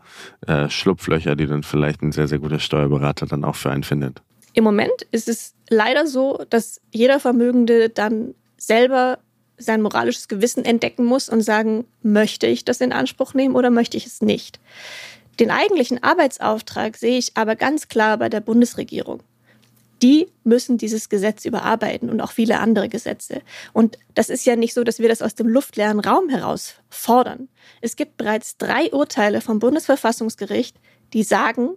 äh, 0.47 0.69
Schlupflöcher, 0.69 1.37
die 1.37 1.47
dann 1.47 1.63
vielleicht 1.63 2.03
ein 2.03 2.13
sehr, 2.13 2.29
sehr 2.29 2.39
guter 2.39 2.59
Steuerberater 2.59 3.27
dann 3.27 3.45
auch 3.45 3.57
für 3.57 3.71
einen 3.71 3.83
findet. 3.83 4.23
Im 4.53 4.65
Moment 4.65 5.03
ist 5.13 5.29
es 5.29 5.55
leider 5.69 6.07
so, 6.07 6.45
dass 6.51 6.81
jeder 6.93 7.21
Vermögende 7.21 7.89
dann 7.89 8.35
selber 8.57 9.19
sein 9.59 9.81
moralisches 9.81 10.29
Gewissen 10.29 10.65
entdecken 10.65 11.05
muss 11.05 11.29
und 11.29 11.41
sagen, 11.41 11.87
möchte 12.03 12.47
ich 12.47 12.65
das 12.65 12.81
in 12.81 12.93
Anspruch 12.93 13.33
nehmen 13.33 13.55
oder 13.55 13.71
möchte 13.71 13.97
ich 13.97 14.07
es 14.07 14.21
nicht. 14.21 14.61
Den 15.39 15.51
eigentlichen 15.51 16.03
Arbeitsauftrag 16.03 16.97
sehe 16.97 17.19
ich 17.19 17.37
aber 17.37 17.57
ganz 17.57 17.89
klar 17.89 18.17
bei 18.17 18.29
der 18.29 18.41
Bundesregierung 18.41 19.23
die 20.03 20.29
müssen 20.45 20.79
dieses 20.79 21.09
Gesetz 21.09 21.45
überarbeiten 21.45 22.11
und 22.11 22.21
auch 22.21 22.33
viele 22.33 22.61
andere 22.61 22.89
Gesetze. 22.89 23.41
Und 23.73 23.99
das 24.15 24.29
ist 24.29 24.45
ja 24.45 24.57
nicht 24.57 24.75
so, 24.75 24.85
dass 24.85 24.99
wir 24.99 25.09
das 25.09 25.23
aus 25.23 25.35
dem 25.35 25.49
luftleeren 25.49 26.01
Raum 26.01 26.29
heraus 26.29 26.75
fordern. 26.91 27.49
Es 27.81 27.97
gibt 27.97 28.17
bereits 28.17 28.59
drei 28.59 28.93
Urteile 28.93 29.41
vom 29.41 29.59
Bundesverfassungsgericht, 29.59 30.77
die 31.13 31.23
sagen, 31.23 31.71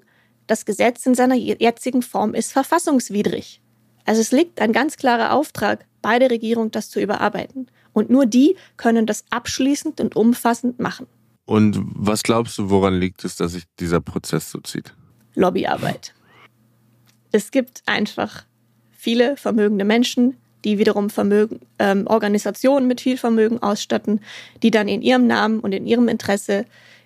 das 0.48 0.66
Gesetz 0.66 1.06
in 1.06 1.16
seiner 1.16 1.36
jetzigen 1.36 2.02
Form 2.02 2.34
ist 2.34 2.52
verfassungswidrig. 2.52 3.62
Also 4.06 4.22
es 4.22 4.32
liegt 4.32 4.60
ein 4.60 4.74
ganz 4.74 4.98
klarer 4.98 5.34
Auftrag 5.34 5.86
bei 6.02 6.18
der 6.20 6.32
Regierung, 6.32 6.72
das 6.72 6.90
zu 6.90 7.00
überarbeiten. 7.00 7.68
Und 7.94 8.10
nur 8.10 8.26
die 8.26 8.56
können 8.76 9.06
das 9.06 9.24
abschließend 9.30 10.02
und 10.02 10.16
umfassend 10.16 10.80
machen. 10.80 11.08
Und 11.50 11.80
was 11.96 12.22
glaubst 12.22 12.60
du, 12.60 12.70
woran 12.70 13.00
liegt 13.00 13.26
es, 13.26 13.36
dass 13.36 13.54
sich 13.54 13.64
dieser 13.80 14.02
Prozess 14.02 14.52
so 14.52 14.60
zieht? 14.60 14.94
Lobbyarbeit. 15.34 16.14
Es 17.32 17.50
gibt 17.50 17.82
einfach 17.88 18.44
viele 18.92 19.36
vermögende 19.36 19.84
Menschen, 19.84 20.38
die 20.64 20.78
wiederum 20.78 21.10
Vermögen, 21.10 21.62
ähm, 21.80 22.06
Organisationen 22.06 22.88
mit 22.88 23.02
viel 23.02 23.18
Vermögen 23.18 23.64
ausstatten, 23.64 24.20
die 24.62 24.70
dann 24.70 24.88
in 24.88 25.02
ihrem 25.02 25.26
Namen 25.26 25.60
und 25.60 25.72
in 25.72 25.88
ihrem 25.88 26.08
Interesse 26.08 26.66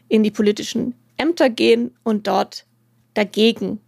in 0.09 0.23
die 0.23 0.31
politischen 0.31 0.93
Ämter 1.15 1.49
gehen 1.49 1.91
und 2.03 2.27
dort 2.27 2.65
dagegen 3.13 3.79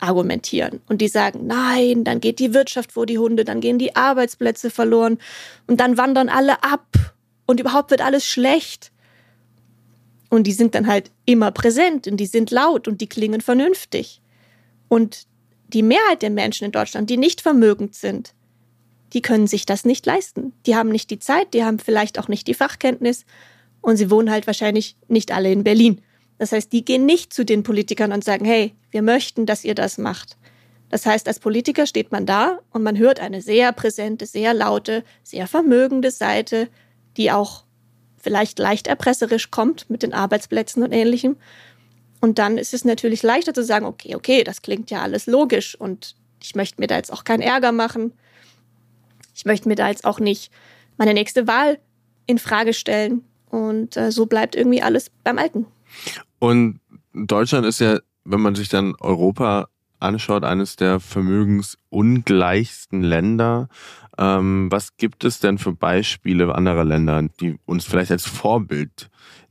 argumentieren. 0.00 0.82
Und 0.86 1.00
die 1.00 1.08
sagen, 1.08 1.46
nein, 1.46 2.04
dann 2.04 2.20
geht 2.20 2.40
die 2.40 2.52
Wirtschaft 2.52 2.92
vor 2.92 3.06
die 3.06 3.18
Hunde, 3.18 3.46
dann 3.46 3.62
gehen 3.62 3.78
die 3.78 3.96
Arbeitsplätze 3.96 4.68
verloren 4.68 5.16
und 5.66 5.80
dann 5.80 5.96
wandern 5.96 6.28
alle 6.28 6.62
ab 6.62 7.14
und 7.46 7.58
überhaupt 7.58 7.90
wird 7.90 8.02
alles 8.02 8.26
schlecht. 8.26 8.90
Und 10.30 10.46
die 10.46 10.52
sind 10.52 10.74
dann 10.74 10.86
halt 10.86 11.10
immer 11.26 11.50
präsent 11.50 12.06
und 12.06 12.16
die 12.16 12.26
sind 12.26 12.50
laut 12.50 12.88
und 12.88 13.00
die 13.00 13.08
klingen 13.08 13.40
vernünftig. 13.40 14.20
Und 14.88 15.26
die 15.68 15.82
Mehrheit 15.82 16.22
der 16.22 16.30
Menschen 16.30 16.64
in 16.64 16.72
Deutschland, 16.72 17.10
die 17.10 17.16
nicht 17.16 17.40
vermögend 17.40 17.94
sind, 17.94 18.34
die 19.12 19.22
können 19.22 19.46
sich 19.46 19.64
das 19.64 19.84
nicht 19.84 20.04
leisten. 20.06 20.52
Die 20.66 20.74
haben 20.74 20.88
nicht 20.88 21.10
die 21.10 21.18
Zeit, 21.18 21.54
die 21.54 21.64
haben 21.64 21.78
vielleicht 21.78 22.18
auch 22.18 22.28
nicht 22.28 22.46
die 22.46 22.54
Fachkenntnis 22.54 23.24
und 23.80 23.96
sie 23.96 24.10
wohnen 24.10 24.30
halt 24.30 24.46
wahrscheinlich 24.46 24.96
nicht 25.08 25.30
alle 25.32 25.52
in 25.52 25.62
Berlin. 25.62 26.00
Das 26.38 26.52
heißt, 26.52 26.72
die 26.72 26.84
gehen 26.84 27.06
nicht 27.06 27.32
zu 27.32 27.44
den 27.44 27.62
Politikern 27.62 28.12
und 28.12 28.24
sagen, 28.24 28.44
hey, 28.44 28.74
wir 28.90 29.02
möchten, 29.02 29.46
dass 29.46 29.64
ihr 29.64 29.74
das 29.74 29.98
macht. 29.98 30.36
Das 30.90 31.06
heißt, 31.06 31.26
als 31.28 31.38
Politiker 31.38 31.86
steht 31.86 32.12
man 32.12 32.26
da 32.26 32.60
und 32.70 32.82
man 32.82 32.98
hört 32.98 33.20
eine 33.20 33.40
sehr 33.40 33.72
präsente, 33.72 34.26
sehr 34.26 34.54
laute, 34.54 35.04
sehr 35.22 35.46
vermögende 35.46 36.10
Seite, 36.10 36.68
die 37.16 37.30
auch 37.30 37.63
vielleicht 38.24 38.58
leicht 38.58 38.88
erpresserisch 38.88 39.50
kommt 39.50 39.88
mit 39.88 40.02
den 40.02 40.14
Arbeitsplätzen 40.14 40.82
und 40.82 40.92
ähnlichem. 40.92 41.36
Und 42.20 42.38
dann 42.38 42.58
ist 42.58 42.74
es 42.74 42.84
natürlich 42.84 43.22
leichter 43.22 43.54
zu 43.54 43.62
sagen, 43.62 43.84
okay, 43.84 44.16
okay, 44.16 44.42
das 44.42 44.62
klingt 44.62 44.90
ja 44.90 45.02
alles 45.02 45.26
logisch 45.26 45.78
und 45.78 46.16
ich 46.42 46.54
möchte 46.54 46.80
mir 46.80 46.86
da 46.86 46.96
jetzt 46.96 47.12
auch 47.12 47.22
keinen 47.22 47.42
Ärger 47.42 47.70
machen. 47.70 48.12
Ich 49.34 49.44
möchte 49.44 49.68
mir 49.68 49.76
da 49.76 49.88
jetzt 49.88 50.04
auch 50.04 50.20
nicht 50.20 50.50
meine 50.96 51.14
nächste 51.14 51.46
Wahl 51.46 51.78
in 52.26 52.38
Frage 52.38 52.72
stellen. 52.72 53.24
Und 53.46 53.96
äh, 53.96 54.10
so 54.10 54.26
bleibt 54.26 54.56
irgendwie 54.56 54.82
alles 54.82 55.10
beim 55.22 55.38
Alten. 55.38 55.66
Und 56.38 56.80
Deutschland 57.12 57.66
ist 57.66 57.80
ja, 57.80 58.00
wenn 58.24 58.40
man 58.40 58.54
sich 58.54 58.68
dann 58.68 58.94
Europa 59.00 59.68
anschaut, 60.00 60.44
eines 60.44 60.76
der 60.76 61.00
vermögensungleichsten 61.00 63.02
Länder. 63.02 63.68
Ähm, 64.18 64.70
was 64.70 64.96
gibt 64.96 65.24
es 65.24 65.40
denn 65.40 65.58
für 65.58 65.72
Beispiele 65.72 66.54
anderer 66.54 66.84
Länder, 66.84 67.22
die 67.40 67.58
uns 67.64 67.84
vielleicht 67.84 68.10
als 68.10 68.26
Vorbild 68.26 69.10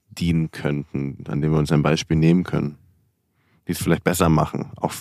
dienen 0.10 0.52
könnten, 0.52 1.24
an 1.28 1.42
denen 1.42 1.54
wir 1.54 1.60
uns 1.60 1.72
ein 1.72 1.84
Beispiel 1.84 2.18
nehmen 2.18 2.44
können, 2.44 2.78
die 3.68 3.74
es 3.74 3.82
vielleicht 3.82 4.04
besser 4.04 4.30
machen, 4.30 4.72
auch 4.78 4.94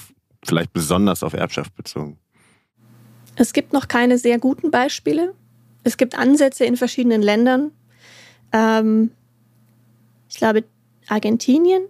vielleicht 0.44 0.72
besonders 0.72 1.22
auf 1.22 1.34
Erbschaft 1.34 1.74
bezogen? 1.76 2.18
Es 3.36 3.52
gibt 3.52 3.72
noch 3.72 3.88
keine 3.88 4.18
sehr 4.18 4.38
guten 4.38 4.70
Beispiele. 4.70 5.34
Es 5.84 5.96
gibt 5.96 6.18
Ansätze 6.18 6.64
in 6.64 6.76
verschiedenen 6.76 7.22
Ländern. 7.22 7.72
Ähm, 8.52 9.10
ich 10.28 10.36
glaube, 10.36 10.64
Argentinien 11.08 11.82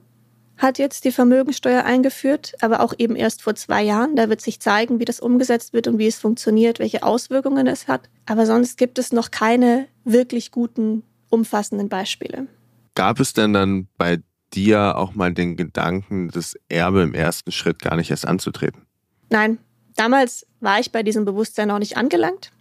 hat 0.63 0.79
jetzt 0.79 1.05
die 1.05 1.13
Vermögensteuer 1.13 1.85
eingeführt, 1.85 2.55
aber 2.61 2.81
auch 2.81 2.95
eben 2.97 3.17
erst 3.17 3.43
vor 3.43 3.55
zwei 3.57 3.83
Jahren. 3.83 4.15
Da 4.15 4.29
wird 4.29 4.41
sich 4.41 4.61
zeigen, 4.61 5.01
wie 5.01 5.05
das 5.05 5.19
umgesetzt 5.21 5.73
wird 5.73 5.89
und 5.89 5.99
wie 5.99 6.07
es 6.07 6.21
funktioniert, 6.21 6.79
welche 6.79 7.03
Auswirkungen 7.03 7.67
es 7.67 7.89
hat. 7.89 8.09
Aber 8.27 8.47
sonst 8.47 8.79
gibt 8.79 8.99
es 8.99 9.13
noch 9.13 9.33
keine 9.33 9.89
wirklich 10.05 10.53
guten, 10.53 11.03
umfassenden 11.29 11.89
Beispiele. 11.89 12.47
Gab 12.95 13.19
es 13.19 13.33
denn 13.33 13.53
dann 13.53 13.89
bei 13.99 14.21
dir 14.55 14.97
auch 14.97 15.15
mal 15.15 15.35
den 15.35 15.57
Gedanken, 15.57 16.29
das 16.29 16.55
Erbe 16.69 17.03
im 17.03 17.15
ersten 17.15 17.51
Schritt 17.51 17.81
gar 17.81 17.97
nicht 17.97 18.11
erst 18.11 18.27
anzutreten? 18.27 18.83
Nein, 19.31 19.59
damals 19.97 20.47
war 20.61 20.79
ich 20.79 20.93
bei 20.93 21.03
diesem 21.03 21.25
Bewusstsein 21.25 21.69
noch 21.69 21.79
nicht 21.79 21.97
angelangt. 21.97 22.53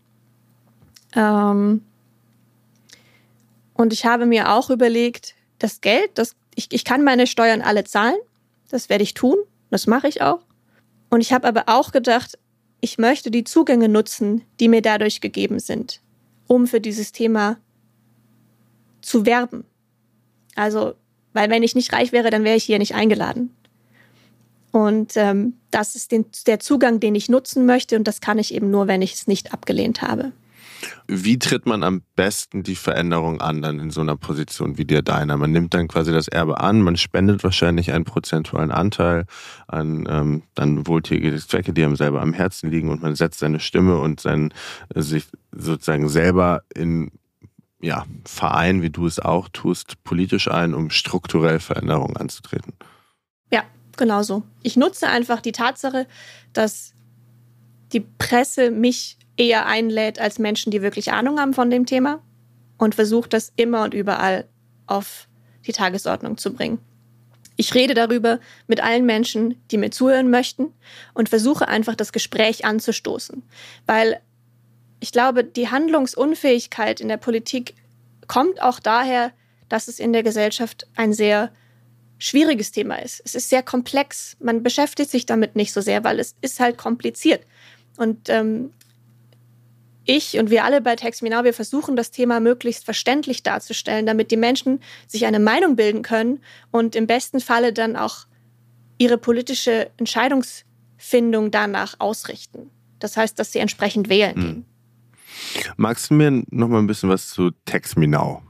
Ähm 1.15 1.83
und 3.73 3.93
ich 3.93 4.05
habe 4.05 4.25
mir 4.25 4.51
auch 4.51 4.69
überlegt, 4.69 5.35
das 5.59 5.81
Geld, 5.81 6.11
das, 6.15 6.35
ich, 6.55 6.67
ich 6.71 6.83
kann 6.83 7.03
meine 7.03 7.27
Steuern 7.27 7.61
alle 7.61 7.83
zahlen, 7.83 8.17
das 8.69 8.89
werde 8.89 9.03
ich 9.03 9.13
tun, 9.13 9.37
das 9.69 9.87
mache 9.87 10.07
ich 10.07 10.21
auch. 10.21 10.39
Und 11.09 11.21
ich 11.21 11.33
habe 11.33 11.47
aber 11.47 11.63
auch 11.67 11.91
gedacht, 11.91 12.37
ich 12.79 12.97
möchte 12.97 13.31
die 13.31 13.43
Zugänge 13.43 13.89
nutzen, 13.89 14.43
die 14.59 14.67
mir 14.67 14.81
dadurch 14.81 15.21
gegeben 15.21 15.59
sind, 15.59 16.01
um 16.47 16.67
für 16.67 16.81
dieses 16.81 17.11
Thema 17.11 17.57
zu 19.01 19.25
werben. 19.25 19.65
Also, 20.55 20.93
weil 21.33 21.49
wenn 21.49 21.63
ich 21.63 21.75
nicht 21.75 21.93
reich 21.93 22.11
wäre, 22.11 22.29
dann 22.29 22.43
wäre 22.43 22.57
ich 22.57 22.63
hier 22.63 22.79
nicht 22.79 22.95
eingeladen. 22.95 23.55
Und 24.71 25.13
ähm, 25.15 25.53
das 25.69 25.95
ist 25.95 26.11
den, 26.11 26.25
der 26.47 26.59
Zugang, 26.59 26.99
den 26.99 27.15
ich 27.15 27.29
nutzen 27.29 27.65
möchte. 27.65 27.97
Und 27.97 28.07
das 28.07 28.21
kann 28.21 28.39
ich 28.39 28.53
eben 28.53 28.71
nur, 28.71 28.87
wenn 28.87 29.01
ich 29.01 29.13
es 29.13 29.27
nicht 29.27 29.53
abgelehnt 29.53 30.01
habe. 30.01 30.31
Wie 31.07 31.39
tritt 31.39 31.65
man 31.65 31.83
am 31.83 32.01
besten 32.15 32.63
die 32.63 32.75
Veränderung 32.75 33.41
an, 33.41 33.61
dann 33.61 33.79
in 33.79 33.91
so 33.91 34.01
einer 34.01 34.15
Position 34.15 34.77
wie 34.77 34.85
dir 34.85 35.01
deiner? 35.01 35.37
Man 35.37 35.51
nimmt 35.51 35.73
dann 35.73 35.87
quasi 35.87 36.11
das 36.11 36.27
Erbe 36.27 36.59
an, 36.59 36.81
man 36.81 36.97
spendet 36.97 37.43
wahrscheinlich 37.43 37.91
einen 37.91 38.05
prozentualen 38.05 38.71
Anteil 38.71 39.25
an 39.67 40.07
ähm, 40.09 40.43
dann 40.55 40.87
wohltätige 40.87 41.35
Zwecke, 41.37 41.73
die 41.73 41.83
einem 41.83 41.95
selber 41.95 42.21
am 42.21 42.33
Herzen 42.33 42.71
liegen 42.71 42.89
und 42.89 43.01
man 43.01 43.15
setzt 43.15 43.39
seine 43.39 43.59
Stimme 43.59 43.99
und 43.99 44.19
sein, 44.19 44.53
äh, 44.93 45.01
sich 45.01 45.25
sozusagen 45.51 46.09
selber 46.09 46.63
in 46.73 47.11
ja, 47.81 48.05
Verein, 48.25 48.81
wie 48.81 48.91
du 48.91 49.07
es 49.07 49.19
auch 49.19 49.49
tust, 49.49 50.03
politisch 50.03 50.49
ein, 50.49 50.73
um 50.73 50.89
strukturell 50.89 51.59
Veränderungen 51.59 52.15
anzutreten. 52.15 52.73
Ja, 53.51 53.63
genau 53.97 54.21
so. 54.23 54.43
Ich 54.61 54.77
nutze 54.77 55.07
einfach 55.07 55.41
die 55.41 55.51
Tatsache, 55.51 56.07
dass 56.53 56.93
die 57.91 58.01
Presse 58.01 58.71
mich 58.71 59.17
eher 59.41 59.65
einlädt 59.65 60.19
als 60.19 60.37
Menschen, 60.37 60.71
die 60.71 60.83
wirklich 60.83 61.11
Ahnung 61.11 61.39
haben 61.39 61.53
von 61.53 61.71
dem 61.71 61.85
Thema 61.87 62.21
und 62.77 62.95
versucht 62.95 63.33
das 63.33 63.51
immer 63.55 63.83
und 63.83 63.93
überall 63.93 64.45
auf 64.85 65.27
die 65.65 65.71
Tagesordnung 65.71 66.37
zu 66.37 66.53
bringen. 66.53 66.79
Ich 67.55 67.73
rede 67.73 67.93
darüber 67.93 68.39
mit 68.67 68.83
allen 68.83 69.05
Menschen, 69.05 69.61
die 69.71 69.77
mir 69.77 69.91
zuhören 69.91 70.29
möchten 70.29 70.73
und 71.13 71.29
versuche 71.29 71.67
einfach 71.67 71.95
das 71.95 72.11
Gespräch 72.11 72.65
anzustoßen, 72.65 73.43
weil 73.87 74.21
ich 74.99 75.11
glaube, 75.11 75.43
die 75.43 75.69
Handlungsunfähigkeit 75.69 77.01
in 77.01 77.07
der 77.07 77.17
Politik 77.17 77.73
kommt 78.27 78.61
auch 78.61 78.79
daher, 78.79 79.31
dass 79.69 79.87
es 79.87 79.99
in 79.99 80.13
der 80.13 80.21
Gesellschaft 80.21 80.87
ein 80.95 81.13
sehr 81.13 81.51
schwieriges 82.19 82.71
Thema 82.71 82.95
ist. 82.95 83.21
Es 83.25 83.33
ist 83.33 83.49
sehr 83.49 83.63
komplex. 83.63 84.37
Man 84.39 84.61
beschäftigt 84.61 85.09
sich 85.09 85.25
damit 85.25 85.55
nicht 85.55 85.73
so 85.73 85.81
sehr, 85.81 86.03
weil 86.03 86.19
es 86.19 86.35
ist 86.41 86.59
halt 86.59 86.77
kompliziert. 86.77 87.41
Und 87.97 88.29
ähm, 88.29 88.71
ich 90.11 90.37
und 90.37 90.49
wir 90.49 90.63
alle 90.63 90.81
bei 90.81 90.95
Text 90.95 91.23
Me 91.23 91.29
Now, 91.29 91.43
wir 91.43 91.53
versuchen 91.53 91.95
das 91.95 92.11
Thema 92.11 92.39
möglichst 92.39 92.85
verständlich 92.85 93.43
darzustellen, 93.43 94.05
damit 94.05 94.31
die 94.31 94.37
Menschen 94.37 94.81
sich 95.07 95.25
eine 95.25 95.39
Meinung 95.39 95.75
bilden 95.75 96.01
können 96.01 96.39
und 96.71 96.95
im 96.95 97.07
besten 97.07 97.39
Falle 97.39 97.73
dann 97.73 97.95
auch 97.95 98.25
ihre 98.97 99.17
politische 99.17 99.89
Entscheidungsfindung 99.97 101.51
danach 101.51 101.95
ausrichten. 101.99 102.69
Das 102.99 103.17
heißt, 103.17 103.39
dass 103.39 103.51
sie 103.51 103.59
entsprechend 103.59 104.09
wählen 104.09 104.35
hm. 104.35 104.41
gehen. 104.41 104.65
Magst 105.77 106.09
du 106.09 106.13
mir 106.13 106.43
noch 106.51 106.67
mal 106.67 106.79
ein 106.79 106.87
bisschen 106.87 107.09
was 107.09 107.29
zu 107.29 107.51
Text 107.65 107.97
Me 107.97 108.07
Now 108.07 108.43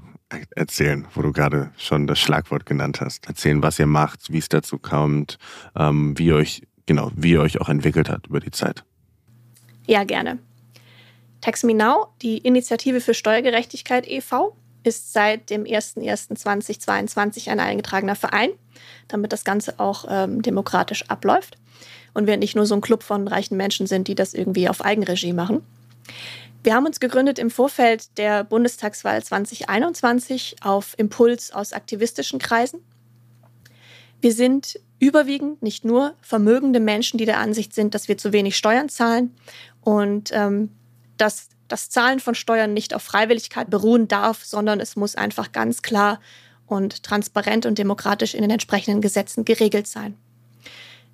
erzählen, 0.55 1.05
wo 1.13 1.21
du 1.21 1.31
gerade 1.31 1.71
schon 1.77 2.07
das 2.07 2.19
Schlagwort 2.19 2.65
genannt 2.65 3.01
hast? 3.01 3.27
Erzählen, 3.27 3.61
was 3.61 3.79
ihr 3.79 3.85
macht, 3.85 4.31
wie 4.31 4.37
es 4.37 4.49
dazu 4.49 4.77
kommt, 4.77 5.37
ähm, 5.75 6.17
wie 6.17 6.27
ihr 6.27 6.35
euch 6.35 6.63
genau, 6.85 7.11
wie 7.15 7.31
ihr 7.31 7.41
euch 7.41 7.61
auch 7.61 7.69
entwickelt 7.69 8.09
hat 8.09 8.27
über 8.27 8.39
die 8.39 8.51
Zeit. 8.51 8.83
Ja, 9.87 10.03
gerne. 10.03 10.39
Tax 11.41 11.63
Me 11.63 11.73
Now, 11.73 12.07
die 12.21 12.37
Initiative 12.37 13.01
für 13.01 13.13
Steuergerechtigkeit 13.13 14.07
e.V., 14.07 14.55
ist 14.83 15.13
seit 15.13 15.49
dem 15.49 15.63
01.01.2022 15.63 17.49
ein 17.49 17.59
eingetragener 17.59 18.15
Verein, 18.15 18.51
damit 19.07 19.31
das 19.31 19.43
Ganze 19.43 19.79
auch 19.79 20.05
ähm, 20.09 20.41
demokratisch 20.41 21.07
abläuft 21.09 21.57
und 22.13 22.27
wir 22.27 22.37
nicht 22.37 22.55
nur 22.55 22.65
so 22.65 22.75
ein 22.75 22.81
Club 22.81 23.03
von 23.03 23.27
reichen 23.27 23.57
Menschen 23.57 23.87
sind, 23.87 24.07
die 24.07 24.15
das 24.15 24.33
irgendwie 24.33 24.69
auf 24.69 24.83
Eigenregie 24.83 25.33
machen. 25.33 25.63
Wir 26.63 26.75
haben 26.75 26.85
uns 26.85 26.99
gegründet 26.99 27.39
im 27.39 27.49
Vorfeld 27.49 28.17
der 28.17 28.43
Bundestagswahl 28.43 29.23
2021 29.23 30.57
auf 30.61 30.93
Impuls 30.97 31.51
aus 31.51 31.73
aktivistischen 31.73 32.39
Kreisen. 32.39 32.81
Wir 34.19 34.33
sind 34.33 34.79
überwiegend 34.99 35.63
nicht 35.63 35.83
nur 35.83 36.13
vermögende 36.21 36.79
Menschen, 36.79 37.17
die 37.17 37.25
der 37.25 37.39
Ansicht 37.39 37.73
sind, 37.73 37.95
dass 37.95 38.07
wir 38.07 38.19
zu 38.19 38.31
wenig 38.31 38.55
Steuern 38.55 38.89
zahlen 38.89 39.35
und 39.81 40.29
ähm, 40.33 40.69
dass 41.21 41.49
das 41.67 41.89
Zahlen 41.89 42.19
von 42.19 42.35
Steuern 42.35 42.73
nicht 42.73 42.93
auf 42.93 43.03
Freiwilligkeit 43.03 43.69
beruhen 43.69 44.07
darf, 44.07 44.43
sondern 44.43 44.79
es 44.79 44.95
muss 44.95 45.15
einfach 45.15 45.51
ganz 45.51 45.81
klar 45.81 46.19
und 46.65 47.03
transparent 47.03 47.65
und 47.65 47.77
demokratisch 47.77 48.33
in 48.33 48.41
den 48.41 48.51
entsprechenden 48.51 49.01
Gesetzen 49.01 49.45
geregelt 49.45 49.87
sein. 49.87 50.17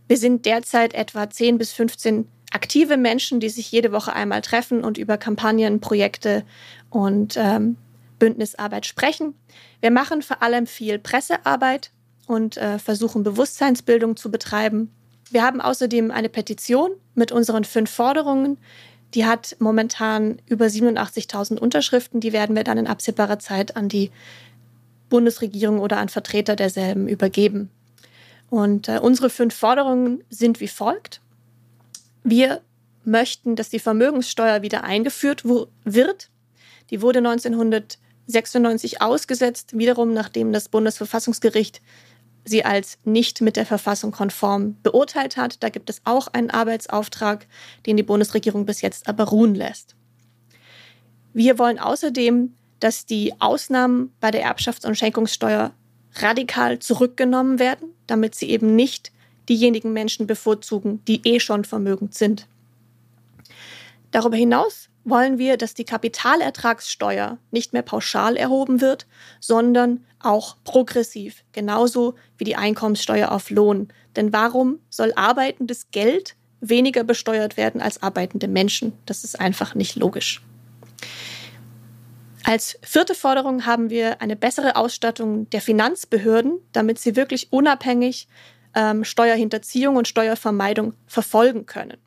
Wir 0.08 0.18
sind 0.18 0.46
derzeit 0.46 0.94
etwa 0.94 1.30
10 1.30 1.58
bis 1.58 1.74
15 1.74 2.28
aktive 2.52 2.96
Menschen, 2.96 3.40
die 3.40 3.50
sich 3.50 3.72
jede 3.72 3.92
Woche 3.92 4.14
einmal 4.14 4.42
treffen 4.42 4.84
und 4.84 4.98
über 4.98 5.18
Kampagnen, 5.18 5.82
Projekte 5.82 6.44
und 6.90 7.36
ähm, 7.38 7.76
Bündnisarbeit 8.20 8.86
sprechen. 8.86 9.36
Wir 9.82 9.92
machen 9.92 10.22
vor 10.22 10.42
allem 10.42 10.66
viel 10.66 10.98
Pressearbeit 10.98 11.92
und 12.26 12.58
äh, 12.58 12.80
versuchen 12.80 13.24
Bewusstseinsbildung 13.24 14.16
zu 14.16 14.32
betreiben. 14.32 14.92
Wir 15.30 15.44
haben 15.44 15.60
außerdem 15.60 16.10
eine 16.10 16.30
Petition 16.30 16.92
mit 17.16 17.32
unseren 17.32 17.66
fünf 17.66 17.92
Forderungen, 17.92 18.58
die 19.18 19.26
hat 19.26 19.56
momentan 19.58 20.38
über 20.46 20.68
87.000 20.68 21.58
Unterschriften. 21.58 22.20
Die 22.20 22.34
werden 22.34 22.56
wir 22.56 22.64
dann 22.64 22.78
in 22.78 22.86
absehbarer 22.86 23.40
Zeit 23.40 23.76
an 23.76 23.90
die 23.90 24.12
Bundesregierung 25.10 25.80
oder 25.80 25.98
an 25.98 26.08
Vertreter 26.08 26.56
derselben 26.56 27.08
übergeben. 27.08 27.72
Und 28.52 28.88
äh, 28.88 29.00
unsere 29.02 29.32
fünf 29.32 29.56
Forderungen 29.56 30.24
sind 30.30 30.60
wie 30.60 30.68
folgt. 30.68 31.20
Wir 32.24 32.62
möchten, 33.06 33.56
dass 33.56 33.70
die 33.70 33.80
Vermögenssteuer 33.80 34.62
wieder 34.62 34.84
eingeführt 34.84 35.44
wird. 35.84 36.30
Die 36.92 37.02
wurde 37.02 37.18
1996 37.18 39.02
ausgesetzt, 39.02 39.76
wiederum 39.76 40.14
nachdem 40.14 40.54
das 40.54 40.70
Bundesverfassungsgericht 40.70 41.82
sie 42.48 42.66
als 42.66 42.98
nicht 43.04 43.42
mit 43.42 43.56
der 43.56 43.66
Verfassung 43.66 44.12
konform 44.12 44.78
beurteilt 44.84 45.38
hat. 45.38 45.62
Da 45.64 45.70
gibt 45.70 45.90
es 45.90 46.02
auch 46.06 46.28
einen 46.28 46.50
Arbeitsauftrag, 46.50 47.48
den 47.86 47.98
die 47.98 48.04
Bundesregierung 48.04 48.66
bis 48.66 48.82
jetzt 48.82 49.08
aber 49.08 49.26
ruhen 49.26 49.56
lässt. 49.56 49.96
Wir 51.34 51.60
wollen 51.60 51.80
außerdem, 51.80 52.54
dass 52.80 53.06
die 53.06 53.34
Ausnahmen 53.40 54.14
bei 54.20 54.32
der 54.32 54.46
Erbschafts- 54.46 54.86
und 54.86 54.98
Schenkungssteuer 54.98 55.72
radikal 56.16 56.80
zurückgenommen 56.80 57.60
werden, 57.60 57.90
damit 58.08 58.36
sie 58.36 58.50
eben 58.50 58.76
nicht 58.76 59.12
diejenigen 59.50 59.94
Menschen 59.94 60.28
bevorzugen, 60.28 61.04
die 61.08 61.22
eh 61.28 61.40
schon 61.40 61.64
vermögend 61.64 62.16
sind. 62.16 62.48
Darüber 64.12 64.38
hinaus 64.38 64.90
wollen 65.10 65.38
wir, 65.38 65.58
dass 65.58 65.74
die 65.74 65.86
Kapitalertragssteuer 65.86 67.38
nicht 67.52 67.74
mehr 67.74 67.82
pauschal 67.82 68.36
erhoben 68.36 68.82
wird, 68.82 69.08
sondern 69.40 70.06
auch 70.20 70.58
progressiv, 70.64 71.44
genauso 71.54 72.16
wie 72.38 72.44
die 72.44 72.56
Einkommenssteuer 72.56 73.32
auf 73.32 73.50
Lohn. 73.50 73.88
Denn 74.16 74.34
warum 74.34 74.80
soll 74.90 75.14
arbeitendes 75.16 75.92
Geld 75.92 76.36
weniger 76.60 77.04
besteuert 77.04 77.56
werden 77.56 77.82
als 77.82 78.04
arbeitende 78.04 78.48
Menschen? 78.48 78.94
Das 79.06 79.24
ist 79.24 79.40
einfach 79.40 79.76
nicht 79.76 79.96
logisch. 79.96 80.42
Als 82.44 82.80
vierte 82.82 83.16
Forderung 83.16 83.66
haben 83.66 83.90
wir 83.90 84.22
eine 84.22 84.36
bessere 84.36 84.76
Ausstattung 84.76 85.50
der 85.50 85.62
Finanzbehörden, 85.62 86.60
damit 86.72 87.00
sie 87.00 87.16
wirklich 87.16 87.52
unabhängig 87.52 88.28
ähm, 88.74 89.04
Steuerhinterziehung 89.04 89.96
und 89.96 90.08
Steuervermeidung 90.08 90.94
verfolgen 91.08 91.66
können. 91.66 91.98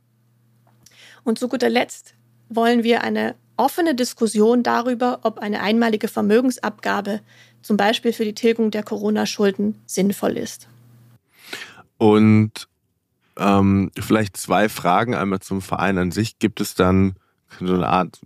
Und 1.24 1.38
zu 1.38 1.48
guter 1.48 1.68
Letzt 1.68 2.14
wollen 2.50 2.84
wir 2.84 3.02
eine 3.02 3.34
offene 3.56 3.94
Diskussion 3.94 4.62
darüber, 4.62 5.20
ob 5.22 5.38
eine 5.38 5.62
einmalige 5.62 6.08
Vermögensabgabe 6.08 7.20
zum 7.62 7.76
Beispiel 7.76 8.12
für 8.12 8.24
die 8.24 8.34
Tilgung 8.34 8.70
der 8.70 8.82
Corona-Schulden 8.82 9.76
sinnvoll 9.86 10.36
ist. 10.36 10.68
Und 11.98 12.68
ähm, 13.36 13.90
vielleicht 13.98 14.36
zwei 14.36 14.68
Fragen. 14.68 15.14
Einmal 15.14 15.40
zum 15.40 15.62
Verein 15.62 15.98
an 15.98 16.10
sich. 16.10 16.38
Gibt 16.38 16.60
es 16.60 16.74
dann 16.74 17.14
so 17.58 17.74
eine 17.74 17.88
Art, 17.88 18.20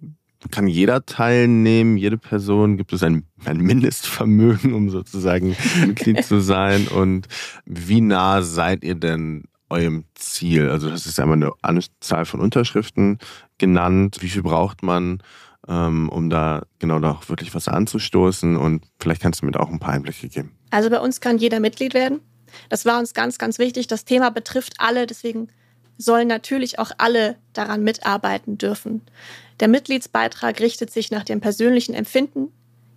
kann 0.51 0.69
jeder 0.69 1.07
teilnehmen, 1.07 1.97
jede 1.97 2.19
Person? 2.19 2.77
Gibt 2.77 2.93
es 2.93 3.03
ein, 3.03 3.25
ein 3.45 3.59
Mindestvermögen, 3.59 4.75
um 4.75 4.91
sozusagen 4.91 5.57
Mitglied 5.87 6.25
zu 6.25 6.41
sein? 6.41 6.89
Und 6.89 7.29
wie 7.65 8.01
nah 8.01 8.43
seid 8.43 8.85
ihr 8.85 8.97
denn 8.97 9.45
eurem 9.71 10.05
Ziel? 10.15 10.69
Also 10.69 10.91
das 10.91 11.07
ist 11.07 11.19
einmal 11.19 11.37
eine 11.37 11.53
Anzahl 11.63 12.25
von 12.27 12.41
Unterschriften 12.41 13.19
genannt. 13.65 14.19
Wie 14.21 14.29
viel 14.29 14.43
braucht 14.43 14.83
man, 14.83 15.23
ähm, 15.67 16.09
um 16.11 16.29
da 16.29 16.63
genau 16.79 16.99
noch 16.99 17.29
wirklich 17.29 17.55
was 17.55 17.69
anzustoßen? 17.69 18.57
Und 18.57 18.85
vielleicht 19.01 19.23
kannst 19.23 19.41
du 19.41 19.47
mir 19.47 19.53
da 19.53 19.61
auch 19.61 19.71
ein 19.71 19.81
paar 19.81 19.95
Einblicke 19.95 20.29
geben. 20.29 20.57
Also 20.71 20.91
bei 20.91 21.01
uns 21.01 21.21
kann 21.21 21.39
jeder 21.39 21.61
Mitglied 21.61 21.95
werden. 21.95 22.21
Das 22.69 22.85
war 22.85 22.99
uns 22.99 23.15
ganz, 23.15 23.39
ganz 23.39 23.59
wichtig. 23.59 23.87
Das 23.87 24.05
Thema 24.05 24.31
betrifft 24.31 24.75
alle, 24.79 25.07
deswegen 25.07 25.49
sollen 25.97 26.29
natürlich 26.29 26.79
auch 26.79 26.91
alle 26.99 27.37
daran 27.53 27.83
mitarbeiten 27.83 28.59
dürfen. 28.59 29.03
Der 29.61 29.69
Mitgliedsbeitrag 29.69 30.61
richtet 30.61 30.91
sich 30.91 31.11
nach 31.11 31.25
dem 31.25 31.41
persönlichen 31.41 31.95
Empfinden 31.95 32.49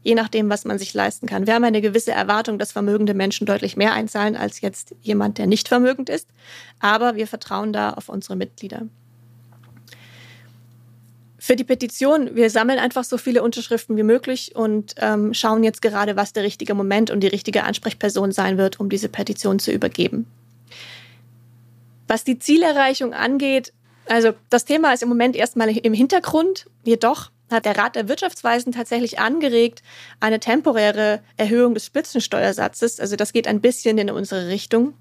je 0.07 0.15
nachdem, 0.15 0.49
was 0.49 0.63
man 0.63 0.79
sich 0.79 0.93
leisten 0.93 1.27
kann. 1.27 1.47
Wir 1.47 1.53
haben 1.53 1.65
eine 1.65 1.81
gewisse 1.81 2.13
Erwartung, 2.13 2.57
dass 2.59 2.71
vermögende 2.71 3.13
Menschen 3.13 3.45
deutlich 3.45 3.75
mehr 3.75 3.91
einzahlen 3.91 4.37
als 4.37 4.61
jetzt 4.61 4.95
jemand, 5.01 5.37
der 5.37 5.47
nicht 5.47 5.67
vermögend 5.67 6.09
ist. 6.09 6.29
Aber 6.79 7.17
wir 7.17 7.27
vertrauen 7.27 7.73
da 7.73 7.89
auf 7.91 8.07
unsere 8.07 8.37
Mitglieder. 8.37 8.83
Für 11.47 11.55
die 11.55 11.63
Petition, 11.63 12.35
wir 12.35 12.49
sammeln 12.49 12.77
einfach 12.77 13.05
so 13.05 13.17
viele 13.17 13.41
Unterschriften 13.41 13.95
wie 13.95 14.03
möglich 14.03 14.53
und 14.53 14.95
ähm, 14.97 15.33
schauen 15.33 15.63
jetzt 15.63 15.81
gerade, 15.81 16.17
was 16.17 16.33
der 16.33 16.43
richtige 16.43 16.73
Moment 16.73 17.09
und 17.09 17.21
die 17.21 17.27
richtige 17.27 17.63
Ansprechperson 17.63 18.33
sein 18.33 18.57
wird, 18.57 18.81
um 18.81 18.89
diese 18.89 19.07
Petition 19.07 19.57
zu 19.57 19.71
übergeben. 19.71 20.27
Was 22.05 22.25
die 22.25 22.37
Zielerreichung 22.37 23.13
angeht, 23.13 23.71
also 24.07 24.33
das 24.49 24.65
Thema 24.65 24.91
ist 24.91 25.03
im 25.03 25.07
Moment 25.07 25.37
erstmal 25.37 25.69
im 25.69 25.93
Hintergrund, 25.93 26.65
jedoch 26.83 27.31
hat 27.49 27.63
der 27.63 27.77
Rat 27.77 27.95
der 27.95 28.09
Wirtschaftsweisen 28.09 28.73
tatsächlich 28.73 29.19
angeregt, 29.19 29.83
eine 30.19 30.41
temporäre 30.41 31.21
Erhöhung 31.37 31.75
des 31.75 31.85
Spitzensteuersatzes. 31.85 32.99
Also 32.99 33.15
das 33.15 33.31
geht 33.31 33.47
ein 33.47 33.61
bisschen 33.61 33.97
in 33.97 34.09
unsere 34.09 34.49
Richtung. 34.49 34.95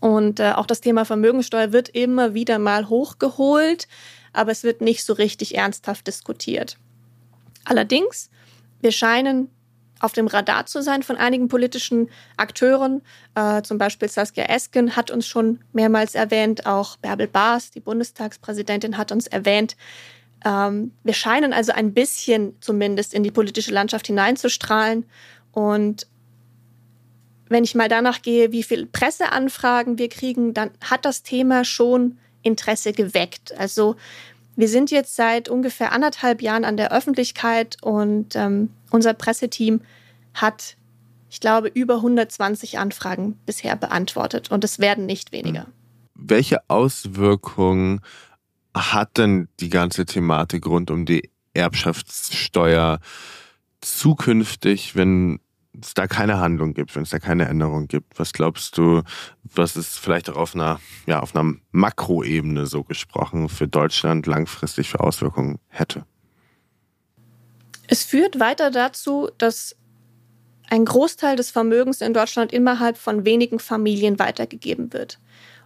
Und 0.00 0.40
äh, 0.40 0.52
auch 0.52 0.66
das 0.66 0.82
Thema 0.82 1.06
Vermögensteuer 1.06 1.72
wird 1.72 1.88
immer 1.88 2.34
wieder 2.34 2.58
mal 2.58 2.90
hochgeholt, 2.90 3.88
aber 4.32 4.52
es 4.52 4.62
wird 4.62 4.80
nicht 4.80 5.04
so 5.04 5.12
richtig 5.12 5.56
ernsthaft 5.56 6.06
diskutiert. 6.06 6.76
Allerdings, 7.64 8.30
wir 8.80 8.92
scheinen 8.92 9.50
auf 10.00 10.12
dem 10.12 10.26
Radar 10.26 10.66
zu 10.66 10.82
sein 10.82 11.02
von 11.02 11.16
einigen 11.16 11.48
politischen 11.48 12.08
Akteuren. 12.36 13.02
Äh, 13.34 13.62
zum 13.62 13.78
Beispiel 13.78 14.08
Saskia 14.08 14.44
Esken 14.44 14.96
hat 14.96 15.10
uns 15.10 15.26
schon 15.26 15.60
mehrmals 15.72 16.14
erwähnt, 16.14 16.66
auch 16.66 16.96
Bärbel 16.96 17.28
Baas, 17.28 17.70
die 17.70 17.80
Bundestagspräsidentin, 17.80 18.96
hat 18.96 19.12
uns 19.12 19.26
erwähnt. 19.26 19.76
Ähm, 20.44 20.92
wir 21.04 21.12
scheinen 21.12 21.52
also 21.52 21.72
ein 21.72 21.92
bisschen 21.92 22.56
zumindest 22.60 23.12
in 23.12 23.22
die 23.22 23.30
politische 23.30 23.72
Landschaft 23.72 24.06
hineinzustrahlen. 24.06 25.04
Und 25.52 26.06
wenn 27.48 27.64
ich 27.64 27.74
mal 27.74 27.88
danach 27.88 28.22
gehe, 28.22 28.52
wie 28.52 28.62
viele 28.62 28.86
Presseanfragen 28.86 29.98
wir 29.98 30.08
kriegen, 30.08 30.54
dann 30.54 30.70
hat 30.82 31.04
das 31.04 31.22
Thema 31.22 31.64
schon 31.64 32.18
Interesse 32.42 32.92
geweckt. 32.92 33.56
Also 33.58 33.96
wir 34.56 34.68
sind 34.68 34.90
jetzt 34.90 35.16
seit 35.16 35.48
ungefähr 35.48 35.92
anderthalb 35.92 36.42
Jahren 36.42 36.64
an 36.64 36.76
der 36.76 36.92
Öffentlichkeit 36.92 37.76
und 37.82 38.36
ähm, 38.36 38.70
unser 38.90 39.14
Presseteam 39.14 39.80
hat, 40.34 40.76
ich 41.30 41.40
glaube, 41.40 41.68
über 41.68 41.96
120 41.96 42.78
Anfragen 42.78 43.38
bisher 43.46 43.76
beantwortet 43.76 44.50
und 44.50 44.64
es 44.64 44.78
werden 44.78 45.06
nicht 45.06 45.32
weniger. 45.32 45.66
Welche 46.14 46.58
Auswirkungen 46.68 48.00
hat 48.74 49.16
denn 49.18 49.48
die 49.60 49.70
ganze 49.70 50.04
Thematik 50.04 50.66
rund 50.66 50.90
um 50.90 51.06
die 51.06 51.30
Erbschaftssteuer 51.54 53.00
zukünftig, 53.80 54.94
wenn 54.94 55.40
es 55.84 55.94
da 55.94 56.06
keine 56.06 56.38
Handlung 56.38 56.74
gibt, 56.74 56.94
wenn 56.94 57.02
es 57.02 57.10
da 57.10 57.18
keine 57.18 57.48
Änderung 57.48 57.88
gibt? 57.88 58.18
Was 58.18 58.32
glaubst 58.32 58.76
du, 58.78 59.02
was 59.42 59.76
es 59.76 59.96
vielleicht 59.96 60.30
auch 60.30 60.36
auf 60.36 60.54
einer, 60.54 60.80
ja, 61.06 61.20
auf 61.20 61.34
einer 61.34 61.54
Makroebene 61.72 62.66
so 62.66 62.84
gesprochen 62.84 63.48
für 63.48 63.68
Deutschland 63.68 64.26
langfristig 64.26 64.88
für 64.88 65.00
Auswirkungen 65.00 65.58
hätte? 65.68 66.04
Es 67.86 68.04
führt 68.04 68.38
weiter 68.38 68.70
dazu, 68.70 69.30
dass 69.38 69.76
ein 70.70 70.84
Großteil 70.84 71.36
des 71.36 71.50
Vermögens 71.50 72.00
in 72.00 72.14
Deutschland 72.14 72.52
innerhalb 72.52 72.96
von 72.96 73.24
wenigen 73.24 73.58
Familien 73.58 74.18
weitergegeben 74.18 74.92
wird. 74.92 75.18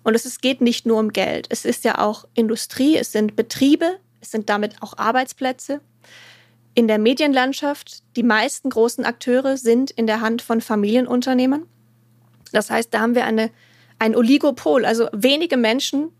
Und 0.03 0.15
es 0.15 0.41
geht 0.41 0.61
nicht 0.61 0.87
nur 0.87 0.99
um 0.99 1.13
Geld. 1.13 1.47
Es 1.51 1.65
ist 1.65 1.85
ja 1.85 1.99
auch 1.99 2.27
Industrie, 2.35 2.97
es 2.97 3.13
sind 3.13 3.37
Betriebe, 3.37 3.99
es 4.21 4.31
sind 4.31 4.49
damit 4.49 4.83
auch 4.83 4.97
Arbeitsplätze. 4.97 5.81
In 6.75 6.89
der 6.89 6.99
Medienlandschaft, 6.99 8.03
die 8.17 8.25
meisten 8.25 8.69
großen 8.69 9.05
Akteure 9.05 9.57
sind 9.57 9.93
in 9.93 10.07
der 10.07 10.21
Hand 10.21 10.43
von 10.43 10.61
Familienunternehmern. 10.61 11.67
Das 12.53 12.71
heißt, 12.71 12.93
da 12.93 13.01
haben 13.01 13.15
wir 13.15 13.25
eine, 13.25 13.51
ein 13.99 14.17
Oligopol. 14.17 14.85
Also 14.85 15.09
wenige 15.13 15.57
Menschen 15.57 16.11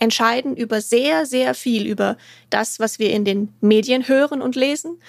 entscheiden 0.00 0.56
über 0.56 0.80
sehr, 0.80 1.26
sehr 1.26 1.54
viel, 1.54 1.86
über 1.86 2.16
das, 2.50 2.80
was 2.80 2.98
wir 2.98 3.10
in 3.10 3.24
den 3.24 3.52
Medien 3.60 4.08
hören 4.08 4.42
und 4.42 4.56
lesen, 4.56 5.00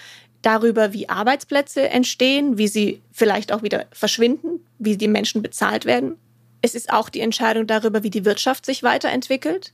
darüber, 0.44 0.94
wie 0.94 1.10
Arbeitsplätze 1.10 1.90
entstehen, 1.90 2.60
wie 2.60 2.68
sie 2.68 3.02
vielleicht 3.12 3.52
auch 3.52 3.64
wieder 3.64 3.88
verschwinden, 3.92 4.60
wie 4.78 4.98
die 4.98 5.08
Menschen 5.08 5.42
bezahlt 5.42 5.86
werden. 5.86 6.18
Es 6.62 6.76
ist 6.76 6.94
auch 6.94 7.10
die 7.10 7.22
Entscheidung 7.22 7.66
darüber, 7.66 8.04
wie 8.04 8.12
die 8.12 8.26
Wirtschaft 8.26 8.66
sich 8.66 8.84
weiterentwickelt. 8.84 9.74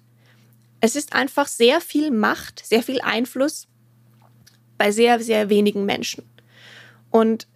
Es 0.79 0.95
ist 0.95 1.13
einfach 1.13 1.47
sehr 1.47 1.81
viel 1.81 2.11
Macht, 2.11 2.65
sehr 2.65 2.83
viel 2.83 3.01
Einfluss 3.01 3.67
bei 4.81 4.91
sehr, 4.91 5.19
sehr 5.19 5.49
wenigen 5.49 5.85
Menschen. 5.85 6.27
Und 7.11 7.47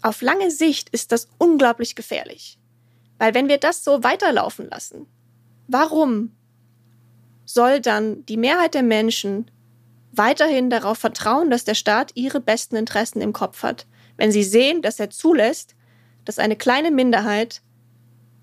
auf 0.00 0.22
lange 0.22 0.52
Sicht 0.52 0.90
ist 0.90 1.10
das 1.10 1.28
unglaublich 1.38 1.96
gefährlich. 1.96 2.56
Weil 3.18 3.34
wenn 3.34 3.48
wir 3.48 3.58
das 3.58 3.82
so 3.82 4.04
weiterlaufen 4.04 4.70
lassen, 4.70 5.08
warum 5.66 6.30
soll 7.44 7.80
dann 7.80 8.24
die 8.26 8.36
Mehrheit 8.36 8.74
der 8.74 8.84
Menschen 8.84 9.50
weiterhin 10.12 10.70
darauf 10.70 10.98
vertrauen, 10.98 11.50
dass 11.50 11.64
der 11.64 11.74
Staat 11.74 12.12
ihre 12.14 12.38
besten 12.38 12.76
Interessen 12.76 13.20
im 13.22 13.32
Kopf 13.32 13.64
hat, 13.64 13.88
wenn 14.16 14.30
sie 14.30 14.44
sehen, 14.44 14.82
dass 14.82 15.00
er 15.00 15.10
zulässt, 15.10 15.74
dass 16.24 16.38
eine 16.38 16.54
kleine 16.54 16.92
Minderheit 16.92 17.60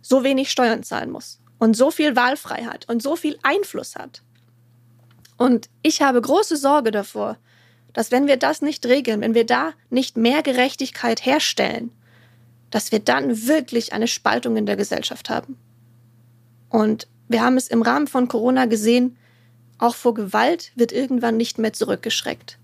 so 0.01 0.25
wenig 0.25 0.51
Steuern 0.51 0.83
zahlen 0.83 1.11
muss 1.11 1.39
und 1.57 1.77
so 1.77 1.89
viel 1.89 2.17
Wahlfreiheit 2.17 2.85
und 2.89 3.01
so 3.01 3.15
viel 3.15 3.39
Einfluss 3.43 3.95
hat. 3.95 4.23
Und 5.37 5.69
ich 5.83 6.01
habe 6.01 6.19
große 6.19 6.57
Sorge 6.57 6.91
davor, 6.91 7.37
dass 7.93 8.11
wenn 8.11 8.27
wir 8.27 8.37
das 8.37 8.61
nicht 8.61 8.85
regeln, 8.85 9.21
wenn 9.21 9.33
wir 9.33 9.45
da 9.45 9.73
nicht 9.89 10.17
mehr 10.17 10.43
Gerechtigkeit 10.43 11.25
herstellen, 11.25 11.91
dass 12.69 12.91
wir 12.91 12.99
dann 12.99 13.47
wirklich 13.47 13.93
eine 13.93 14.07
Spaltung 14.07 14.55
in 14.55 14.65
der 14.65 14.75
Gesellschaft 14.75 15.29
haben. 15.29 15.57
Und 16.69 17.07
wir 17.27 17.41
haben 17.41 17.57
es 17.57 17.67
im 17.67 17.81
Rahmen 17.81 18.07
von 18.07 18.27
Corona 18.27 18.65
gesehen, 18.65 19.17
auch 19.77 19.95
vor 19.95 20.13
Gewalt 20.13 20.71
wird 20.75 20.91
irgendwann 20.91 21.37
nicht 21.37 21.57
mehr 21.57 21.73
zurückgeschreckt. 21.73 22.59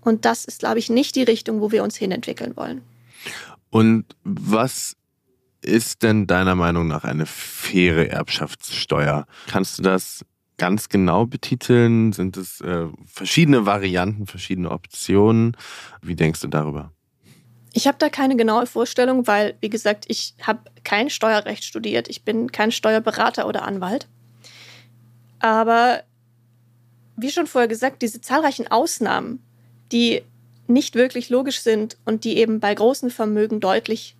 Und 0.00 0.24
das 0.24 0.44
ist, 0.44 0.60
glaube 0.60 0.78
ich, 0.78 0.90
nicht 0.90 1.16
die 1.16 1.22
Richtung, 1.22 1.60
wo 1.60 1.72
wir 1.72 1.82
uns 1.82 1.96
hinentwickeln 1.96 2.56
wollen. 2.56 2.82
Und 3.70 4.04
was 4.24 4.96
ist 5.62 6.02
denn 6.02 6.26
deiner 6.26 6.54
Meinung 6.54 6.86
nach 6.86 7.04
eine 7.04 7.26
faire 7.26 8.08
Erbschaftssteuer? 8.10 9.26
Kannst 9.48 9.78
du 9.78 9.82
das 9.82 10.24
ganz 10.58 10.88
genau 10.88 11.26
betiteln? 11.26 12.12
Sind 12.12 12.36
es 12.36 12.60
äh, 12.60 12.86
verschiedene 13.06 13.66
Varianten, 13.66 14.26
verschiedene 14.26 14.70
Optionen? 14.70 15.56
Wie 16.02 16.16
denkst 16.16 16.40
du 16.40 16.48
darüber? 16.48 16.92
Ich 17.72 17.86
habe 17.86 17.98
da 17.98 18.08
keine 18.08 18.36
genaue 18.36 18.66
Vorstellung, 18.66 19.26
weil, 19.26 19.54
wie 19.60 19.68
gesagt, 19.68 20.06
ich 20.08 20.34
habe 20.40 20.60
kein 20.82 21.10
Steuerrecht 21.10 21.62
studiert. 21.62 22.08
Ich 22.08 22.24
bin 22.24 22.50
kein 22.50 22.72
Steuerberater 22.72 23.46
oder 23.46 23.64
Anwalt. 23.64 24.08
Aber 25.40 26.02
wie 27.16 27.30
schon 27.30 27.46
vorher 27.46 27.68
gesagt, 27.68 28.00
diese 28.02 28.20
zahlreichen 28.20 28.68
Ausnahmen, 28.68 29.42
die 29.92 30.22
nicht 30.66 30.94
wirklich 30.94 31.28
logisch 31.28 31.60
sind 31.60 31.96
und 32.04 32.24
die 32.24 32.38
eben 32.38 32.60
bei 32.60 32.74
großen 32.74 33.10
Vermögen 33.10 33.60
deutlich 33.60 34.16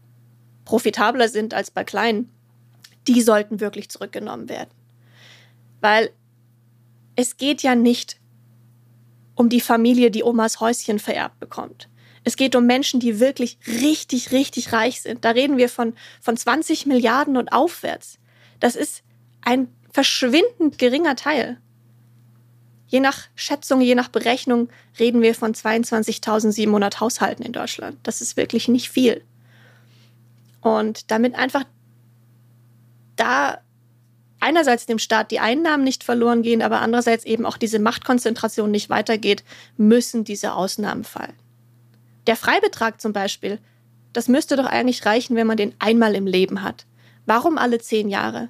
profitabler 0.64 1.28
sind 1.28 1.54
als 1.54 1.70
bei 1.70 1.84
kleinen, 1.84 2.30
die 3.08 3.22
sollten 3.22 3.60
wirklich 3.60 3.88
zurückgenommen 3.88 4.48
werden. 4.48 4.70
Weil 5.80 6.10
es 7.16 7.36
geht 7.36 7.62
ja 7.62 7.74
nicht 7.74 8.18
um 9.34 9.48
die 9.48 9.60
Familie, 9.60 10.10
die 10.10 10.22
Omas 10.22 10.60
Häuschen 10.60 10.98
vererbt 10.98 11.40
bekommt. 11.40 11.88
Es 12.24 12.36
geht 12.36 12.56
um 12.56 12.66
Menschen, 12.66 13.00
die 13.00 13.20
wirklich 13.20 13.58
richtig, 13.66 14.32
richtig 14.32 14.72
reich 14.72 15.00
sind. 15.02 15.24
Da 15.24 15.30
reden 15.30 15.58
wir 15.58 15.68
von, 15.68 15.94
von 16.20 16.36
20 16.36 16.86
Milliarden 16.86 17.36
und 17.36 17.52
aufwärts. 17.52 18.18
Das 18.60 18.76
ist 18.76 19.02
ein 19.42 19.68
verschwindend 19.92 20.78
geringer 20.78 21.16
Teil. 21.16 21.58
Je 22.88 23.00
nach 23.00 23.28
Schätzung, 23.34 23.80
je 23.80 23.94
nach 23.94 24.08
Berechnung 24.08 24.68
reden 24.98 25.22
wir 25.22 25.34
von 25.34 25.54
22.700 25.54 27.00
Haushalten 27.00 27.44
in 27.44 27.52
Deutschland. 27.52 27.98
Das 28.02 28.20
ist 28.20 28.36
wirklich 28.36 28.68
nicht 28.68 28.90
viel. 28.90 29.22
Und 30.60 31.10
damit 31.10 31.34
einfach 31.34 31.64
da 33.16 33.60
einerseits 34.46 34.86
dem 34.86 35.00
Staat 35.00 35.32
die 35.32 35.40
Einnahmen 35.40 35.82
nicht 35.82 36.04
verloren 36.04 36.42
gehen, 36.42 36.62
aber 36.62 36.80
andererseits 36.80 37.24
eben 37.24 37.44
auch 37.44 37.56
diese 37.56 37.80
Machtkonzentration 37.80 38.70
nicht 38.70 38.88
weitergeht, 38.88 39.42
müssen 39.76 40.22
diese 40.22 40.52
Ausnahmen 40.52 41.02
fallen. 41.02 41.34
Der 42.28 42.36
Freibetrag 42.36 43.00
zum 43.00 43.12
Beispiel, 43.12 43.58
das 44.12 44.28
müsste 44.28 44.54
doch 44.54 44.66
eigentlich 44.66 45.04
reichen, 45.04 45.34
wenn 45.34 45.48
man 45.48 45.56
den 45.56 45.74
einmal 45.80 46.14
im 46.14 46.28
Leben 46.28 46.62
hat. 46.62 46.86
Warum 47.26 47.58
alle 47.58 47.80
zehn 47.80 48.08
Jahre? 48.08 48.48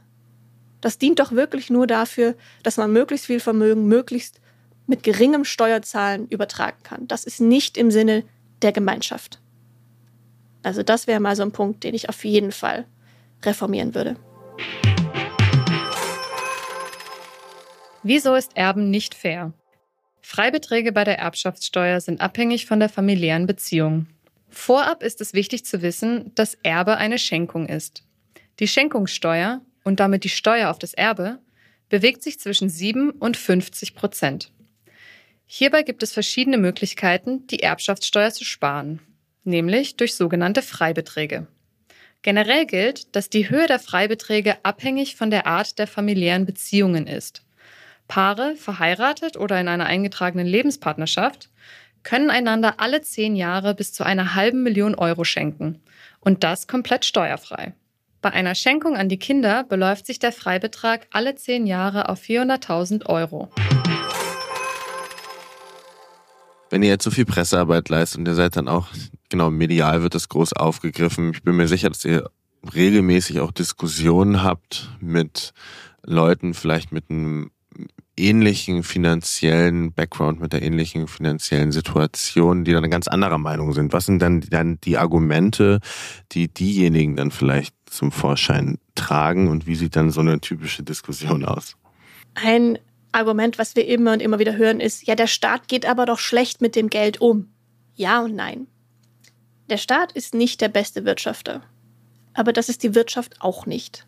Das 0.82 0.98
dient 0.98 1.18
doch 1.18 1.32
wirklich 1.32 1.70
nur 1.70 1.86
dafür, 1.86 2.34
dass 2.62 2.76
man 2.76 2.92
möglichst 2.92 3.26
viel 3.26 3.40
Vermögen 3.40 3.86
möglichst 3.86 4.38
mit 4.86 5.02
geringem 5.02 5.46
Steuerzahlen 5.46 6.28
übertragen 6.28 6.82
kann. 6.82 7.08
Das 7.08 7.24
ist 7.24 7.40
nicht 7.40 7.78
im 7.78 7.90
Sinne 7.90 8.22
der 8.60 8.72
Gemeinschaft. 8.72 9.40
Also 10.62 10.82
das 10.82 11.06
wäre 11.06 11.20
mal 11.20 11.36
so 11.36 11.42
ein 11.42 11.52
Punkt, 11.52 11.84
den 11.84 11.94
ich 11.94 12.10
auf 12.10 12.22
jeden 12.24 12.52
Fall 12.52 12.84
reformieren 13.42 13.94
würde. 13.94 14.16
Wieso 18.06 18.34
ist 18.34 18.56
Erben 18.56 18.90
nicht 18.90 19.14
fair? 19.14 19.52
Freibeträge 20.20 20.92
bei 20.92 21.04
der 21.04 21.18
Erbschaftssteuer 21.18 22.00
sind 22.00 22.20
abhängig 22.20 22.66
von 22.66 22.78
der 22.78 22.88
familiären 22.88 23.46
Beziehung. 23.46 24.06
Vorab 24.48 25.02
ist 25.02 25.20
es 25.20 25.34
wichtig 25.34 25.64
zu 25.64 25.82
wissen, 25.82 26.32
dass 26.34 26.58
Erbe 26.62 26.96
eine 26.98 27.18
Schenkung 27.18 27.66
ist. 27.66 28.04
Die 28.60 28.68
Schenkungssteuer 28.68 29.60
und 29.84 30.00
damit 30.00 30.24
die 30.24 30.28
Steuer 30.28 30.70
auf 30.70 30.78
das 30.78 30.94
Erbe 30.94 31.38
bewegt 31.88 32.22
sich 32.22 32.38
zwischen 32.38 32.68
7 32.68 33.10
und 33.10 33.36
50 33.36 33.94
Prozent. 33.94 34.52
Hierbei 35.46 35.82
gibt 35.82 36.02
es 36.02 36.12
verschiedene 36.12 36.58
Möglichkeiten, 36.58 37.46
die 37.48 37.62
Erbschaftssteuer 37.62 38.30
zu 38.30 38.44
sparen 38.44 39.00
nämlich 39.46 39.96
durch 39.96 40.14
sogenannte 40.14 40.60
Freibeträge. 40.60 41.46
Generell 42.22 42.66
gilt, 42.66 43.14
dass 43.14 43.30
die 43.30 43.48
Höhe 43.48 43.66
der 43.66 43.78
Freibeträge 43.78 44.56
abhängig 44.64 45.16
von 45.16 45.30
der 45.30 45.46
Art 45.46 45.78
der 45.78 45.86
familiären 45.86 46.44
Beziehungen 46.44 47.06
ist. 47.06 47.42
Paare, 48.08 48.54
verheiratet 48.56 49.36
oder 49.36 49.60
in 49.60 49.68
einer 49.68 49.86
eingetragenen 49.86 50.46
Lebenspartnerschaft, 50.46 51.50
können 52.02 52.30
einander 52.30 52.74
alle 52.78 53.02
zehn 53.02 53.34
Jahre 53.34 53.74
bis 53.74 53.92
zu 53.92 54.04
einer 54.04 54.34
halben 54.34 54.62
Million 54.62 54.94
Euro 54.94 55.24
schenken. 55.24 55.80
Und 56.20 56.44
das 56.44 56.66
komplett 56.66 57.04
steuerfrei. 57.04 57.74
Bei 58.22 58.32
einer 58.32 58.54
Schenkung 58.54 58.96
an 58.96 59.08
die 59.08 59.18
Kinder 59.18 59.64
beläuft 59.64 60.06
sich 60.06 60.18
der 60.18 60.32
Freibetrag 60.32 61.06
alle 61.12 61.34
zehn 61.34 61.66
Jahre 61.66 62.08
auf 62.08 62.20
400.000 62.20 63.06
Euro. 63.06 63.50
Wenn 66.70 66.82
ihr 66.82 66.88
jetzt 66.88 67.04
so 67.04 67.10
viel 67.10 67.24
Pressearbeit 67.24 67.88
leistet 67.88 68.18
und 68.18 68.28
ihr 68.28 68.34
seid 68.34 68.56
dann 68.56 68.68
auch, 68.68 68.88
genau, 69.28 69.50
medial 69.50 70.02
wird 70.02 70.14
das 70.14 70.28
groß 70.28 70.54
aufgegriffen. 70.54 71.32
Ich 71.32 71.42
bin 71.42 71.56
mir 71.56 71.68
sicher, 71.68 71.88
dass 71.88 72.04
ihr 72.04 72.30
regelmäßig 72.74 73.40
auch 73.40 73.52
Diskussionen 73.52 74.42
habt 74.42 74.90
mit 75.00 75.52
Leuten, 76.02 76.54
vielleicht 76.54 76.92
mit 76.92 77.10
einem 77.10 77.50
ähnlichen 78.16 78.82
finanziellen 78.82 79.92
Background, 79.92 80.40
mit 80.40 80.52
der 80.52 80.62
ähnlichen 80.62 81.06
finanziellen 81.06 81.72
Situation, 81.72 82.64
die 82.64 82.72
dann 82.72 82.84
eine 82.84 82.90
ganz 82.90 83.08
anderer 83.08 83.38
Meinung 83.38 83.72
sind. 83.72 83.92
Was 83.92 84.06
sind 84.06 84.20
dann, 84.20 84.40
dann 84.40 84.80
die 84.82 84.96
Argumente, 84.96 85.80
die 86.32 86.48
diejenigen 86.48 87.16
dann 87.16 87.30
vielleicht 87.30 87.74
zum 87.86 88.12
Vorschein 88.12 88.78
tragen 88.94 89.48
und 89.48 89.66
wie 89.66 89.74
sieht 89.74 89.96
dann 89.96 90.10
so 90.10 90.20
eine 90.20 90.40
typische 90.40 90.82
Diskussion 90.82 91.44
aus? 91.44 91.76
Ein 92.34 92.78
Argument, 93.12 93.58
was 93.58 93.76
wir 93.76 93.86
immer 93.86 94.12
und 94.12 94.20
immer 94.20 94.38
wieder 94.38 94.56
hören, 94.56 94.80
ist, 94.80 95.06
ja, 95.06 95.14
der 95.14 95.26
Staat 95.26 95.68
geht 95.68 95.86
aber 95.86 96.06
doch 96.06 96.18
schlecht 96.18 96.60
mit 96.60 96.76
dem 96.76 96.90
Geld 96.90 97.20
um. 97.20 97.48
Ja 97.94 98.20
und 98.20 98.34
nein. 98.34 98.66
Der 99.70 99.78
Staat 99.78 100.12
ist 100.12 100.34
nicht 100.34 100.60
der 100.60 100.68
beste 100.68 101.04
Wirtschafter. 101.04 101.62
Aber 102.34 102.52
das 102.52 102.68
ist 102.68 102.82
die 102.82 102.94
Wirtschaft 102.94 103.40
auch 103.40 103.66
nicht. 103.66 104.06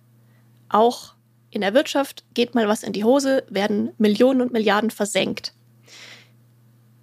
Auch 0.69 1.15
in 1.51 1.61
der 1.63 1.75
Wirtschaft 1.75 2.25
geht 2.35 2.55
mal 2.55 2.69
was 2.69 2.83
in 2.83 2.93
die 2.93 3.05
Hose, 3.05 3.45
werden 3.49 3.93
Millionen 3.99 4.41
und 4.41 4.53
Milliarden 4.53 4.91
versenkt. 4.91 5.53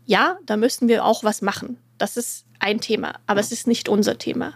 Ja, 0.06 0.38
da 0.46 0.56
müssen 0.56 0.88
wir 0.88 1.04
auch 1.04 1.24
was 1.24 1.42
machen. 1.42 1.78
Das 1.98 2.18
ist 2.18 2.46
ein 2.60 2.80
Thema, 2.80 3.16
aber 3.26 3.40
es 3.40 3.52
ist 3.52 3.68
nicht 3.68 3.90
unser 3.90 4.18
Thema. 4.18 4.54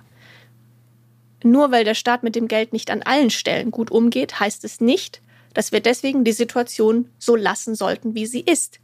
Nur 1.43 1.71
weil 1.71 1.85
der 1.85 1.95
Staat 1.95 2.23
mit 2.23 2.35
dem 2.35 2.47
Geld 2.47 2.73
nicht 2.73 2.91
an 2.91 3.01
allen 3.01 3.29
Stellen 3.29 3.71
gut 3.71 3.91
umgeht, 3.91 4.39
heißt 4.39 4.63
es 4.63 4.81
nicht, 4.81 5.21
dass 5.53 5.71
wir 5.71 5.79
deswegen 5.79 6.23
die 6.23 6.33
Situation 6.33 7.09
so 7.17 7.35
lassen 7.35 7.75
sollten, 7.75 8.13
wie 8.13 8.25
sie 8.25 8.41
ist. 8.41 8.79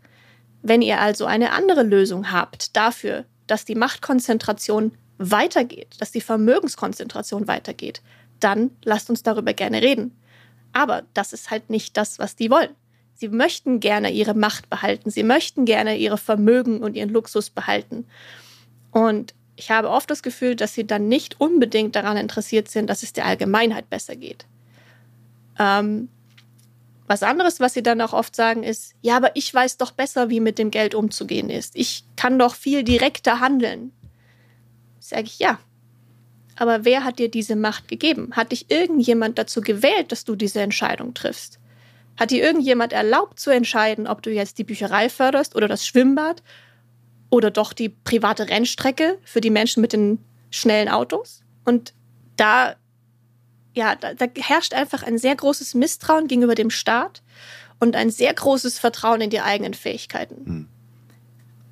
Wenn 0.64 0.82
ihr 0.82 1.00
also 1.00 1.26
eine 1.26 1.52
andere 1.52 1.84
Lösung 1.84 2.32
habt 2.32 2.76
dafür, 2.76 3.26
dass 3.46 3.66
die 3.66 3.76
Machtkonzentration 3.76 4.94
weitergeht, 5.18 5.96
dass 6.00 6.12
die 6.12 6.22
Vermögenskonzentration 6.22 7.48
weitergeht, 7.48 8.02
dann 8.40 8.72
lasst 8.84 9.10
uns 9.10 9.22
darüber 9.22 9.54
gerne 9.54 9.82
reden. 9.82 10.16
Aber 10.76 11.04
das 11.14 11.32
ist 11.32 11.52
halt 11.52 11.70
nicht 11.70 11.96
das, 11.96 12.20
was 12.20 12.36
die 12.36 12.52
wollen. 12.52 12.76
Sie 13.14 13.30
möchten 13.30 13.80
gerne 13.80 14.12
ihre 14.12 14.34
Macht 14.34 14.70
behalten, 14.70 15.10
sie 15.10 15.24
möchten 15.24 15.64
gerne 15.64 15.96
ihre 15.98 16.18
Vermögen 16.18 16.84
und 16.84 16.98
ihren 16.98 17.12
Luxus 17.12 17.50
behalten. 17.50 18.06
Und 18.92 19.34
ich 19.56 19.72
habe 19.72 19.90
oft 19.90 20.12
das 20.12 20.22
Gefühl, 20.22 20.58
dass 20.58 20.74
sie 20.74 20.86
dann 20.86 21.08
nicht 21.08 21.40
unbedingt 21.40 21.96
daran 21.96 22.18
interessiert 22.18 22.68
sind, 22.68 22.90
dass 22.90 23.04
es 23.04 23.14
der 23.14 23.26
Allgemeinheit 23.26 23.90
besser 23.90 24.18
geht. 24.18 24.46
Ähm, 25.58 26.10
was 27.08 27.24
anderes, 27.24 27.62
was 27.62 27.74
sie 27.74 27.84
dann 27.84 28.02
auch 28.02 28.12
oft 28.12 28.36
sagen, 28.36 28.64
ist, 28.64 28.96
ja, 29.02 29.16
aber 29.16 29.34
ich 29.38 29.54
weiß 29.54 29.78
doch 29.78 29.92
besser, 29.92 30.30
wie 30.30 30.42
mit 30.42 30.60
dem 30.60 30.72
Geld 30.72 30.94
umzugehen 30.94 31.50
ist. 31.50 31.78
Ich 31.78 32.04
kann 32.18 32.38
doch 32.38 32.54
viel 32.54 32.84
direkter 32.84 33.40
handeln. 33.40 33.94
Sage 35.00 35.24
ich, 35.24 35.40
ja. 35.40 35.58
Aber 36.56 36.86
wer 36.86 37.04
hat 37.04 37.20
dir 37.20 37.30
diese 37.30 37.56
Macht 37.56 37.88
gegeben? 37.88 38.30
Hat 38.32 38.52
dich 38.52 38.72
irgendjemand 38.72 39.38
dazu 39.38 39.62
gewählt, 39.62 40.12
dass 40.12 40.24
du 40.26 40.36
diese 40.36 40.62
Entscheidung 40.62 41.14
triffst? 41.14 41.60
Hat 42.18 42.32
dir 42.32 42.44
irgendjemand 42.44 42.94
erlaubt 42.94 43.40
zu 43.40 43.50
entscheiden, 43.50 44.08
ob 44.08 44.22
du 44.22 44.32
jetzt 44.32 44.58
die 44.58 44.64
Bücherei 44.64 45.10
förderst 45.10 45.56
oder 45.56 45.68
das 45.68 45.86
Schwimmbad 45.86 46.42
oder 47.30 47.52
doch 47.52 47.74
die 47.74 47.90
private 47.90 48.48
Rennstrecke 48.50 49.20
für 49.24 49.42
die 49.42 49.50
Menschen 49.50 49.82
mit 49.82 49.92
den 49.92 50.20
schnellen 50.50 50.88
Autos. 50.88 51.42
Und 51.66 51.94
da, 52.38 52.76
ja, 53.74 53.96
da, 53.96 54.14
da 54.14 54.26
herrscht 54.36 54.74
einfach 54.74 55.04
ein 55.04 55.18
sehr 55.18 55.36
großes 55.36 55.74
Misstrauen 55.74 56.28
gegenüber 56.28 56.56
dem 56.56 56.70
Staat 56.70 57.22
und 57.80 57.98
ein 57.98 58.10
sehr 58.10 58.34
großes 58.34 58.80
Vertrauen 58.80 59.20
in 59.20 59.30
die 59.30 59.42
eigenen 59.42 59.74
Fähigkeiten. 59.74 60.44
Mhm. 60.46 60.68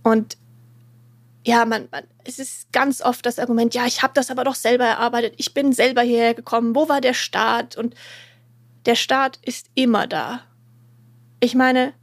Und 0.04 0.38
ja, 1.46 1.66
man, 1.66 1.88
man, 1.92 2.04
es 2.24 2.40
ist 2.40 2.72
ganz 2.72 3.02
oft 3.02 3.26
das 3.26 3.40
Argument, 3.40 3.74
ja, 3.74 3.86
ich 3.86 4.02
habe 4.02 4.14
das 4.14 4.32
aber 4.32 4.44
doch 4.44 4.56
selber 4.56 4.86
erarbeitet, 4.86 5.34
ich 5.38 5.54
bin 5.54 5.74
selber 5.74 6.02
hierher 6.02 6.34
gekommen, 6.34 6.76
wo 6.76 6.88
war 6.88 7.02
der 7.02 7.14
Staat? 7.14 7.78
Und 7.78 7.96
der 8.86 8.96
Staat 8.96 9.40
ist 9.44 9.68
immer 9.76 10.08
da. 10.08 10.42
Ich 11.40 11.56
meine, 11.56 11.94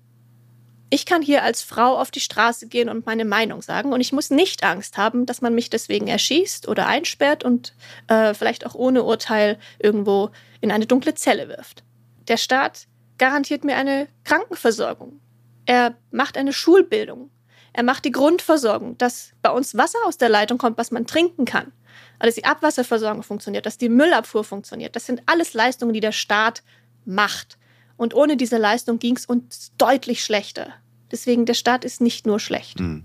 ich 0.91 1.07
kann 1.07 1.23
hier 1.23 1.43
als 1.45 1.63
Frau 1.63 1.97
auf 1.97 2.11
die 2.11 2.21
Straße 2.21 2.67
gehen 2.67 2.89
und 2.89 3.07
meine 3.07 3.25
Meinung 3.25 3.63
sagen 3.63 3.93
und 3.93 4.01
ich 4.01 4.13
muss 4.13 4.31
nicht 4.31 4.65
Angst 4.65 4.99
haben, 4.99 5.25
dass 5.25 5.41
man 5.41 5.55
mich 5.55 5.71
deswegen 5.71 6.09
erschießt 6.09 6.69
oder 6.69 6.87
einsperrt 6.87 7.45
und 7.45 7.75
äh, 8.09 8.35
vielleicht 8.35 8.67
auch 8.67 8.75
ohne 8.75 9.05
Urteil 9.05 9.59
irgendwo 9.79 10.31
in 10.61 10.73
eine 10.73 10.87
dunkle 10.87 11.15
Zelle 11.15 11.49
wirft. 11.49 11.85
Der 12.29 12.37
Staat 12.37 12.89
garantiert 13.19 13.65
mir 13.65 13.77
eine 13.77 14.09
Krankenversorgung. 14.25 15.21
Er 15.65 15.95
macht 16.11 16.37
eine 16.37 16.53
Schulbildung. 16.53 17.31
Er 17.73 17.83
macht 17.83 18.05
die 18.05 18.11
Grundversorgung, 18.11 18.99
dass 18.99 19.33
bei 19.43 19.51
uns 19.51 19.77
Wasser 19.77 19.99
aus 20.05 20.19
der 20.19 20.29
Leitung 20.29 20.59
kommt, 20.59 20.79
was 20.79 20.91
man 20.91 21.07
trinken 21.07 21.45
kann. 21.45 21.73
Dass 22.19 22.35
die 22.35 22.45
Abwasserversorgung 22.45 23.23
funktioniert, 23.23 23.67
dass 23.67 23.79
die 23.79 23.89
Müllabfuhr 23.89 24.45
funktioniert. 24.45 24.95
Das 24.97 25.07
sind 25.07 25.23
alles 25.27 25.55
Leistungen, 25.55 25.93
die 25.93 26.01
der 26.01 26.13
Staat 26.13 26.63
macht. 27.05 27.59
Und 27.97 28.15
ohne 28.15 28.37
diese 28.37 28.59
Leistung 28.59 28.99
ging 28.99 29.17
es 29.17 29.27
uns 29.27 29.73
deutlich 29.79 30.25
schlechter. 30.25 30.75
Deswegen, 31.11 31.47
der 31.47 31.55
Staat 31.55 31.85
ist 31.85 32.01
nicht 32.01 32.27
nur 32.27 32.41
schlecht. 32.41 32.79
Hm. 32.79 33.05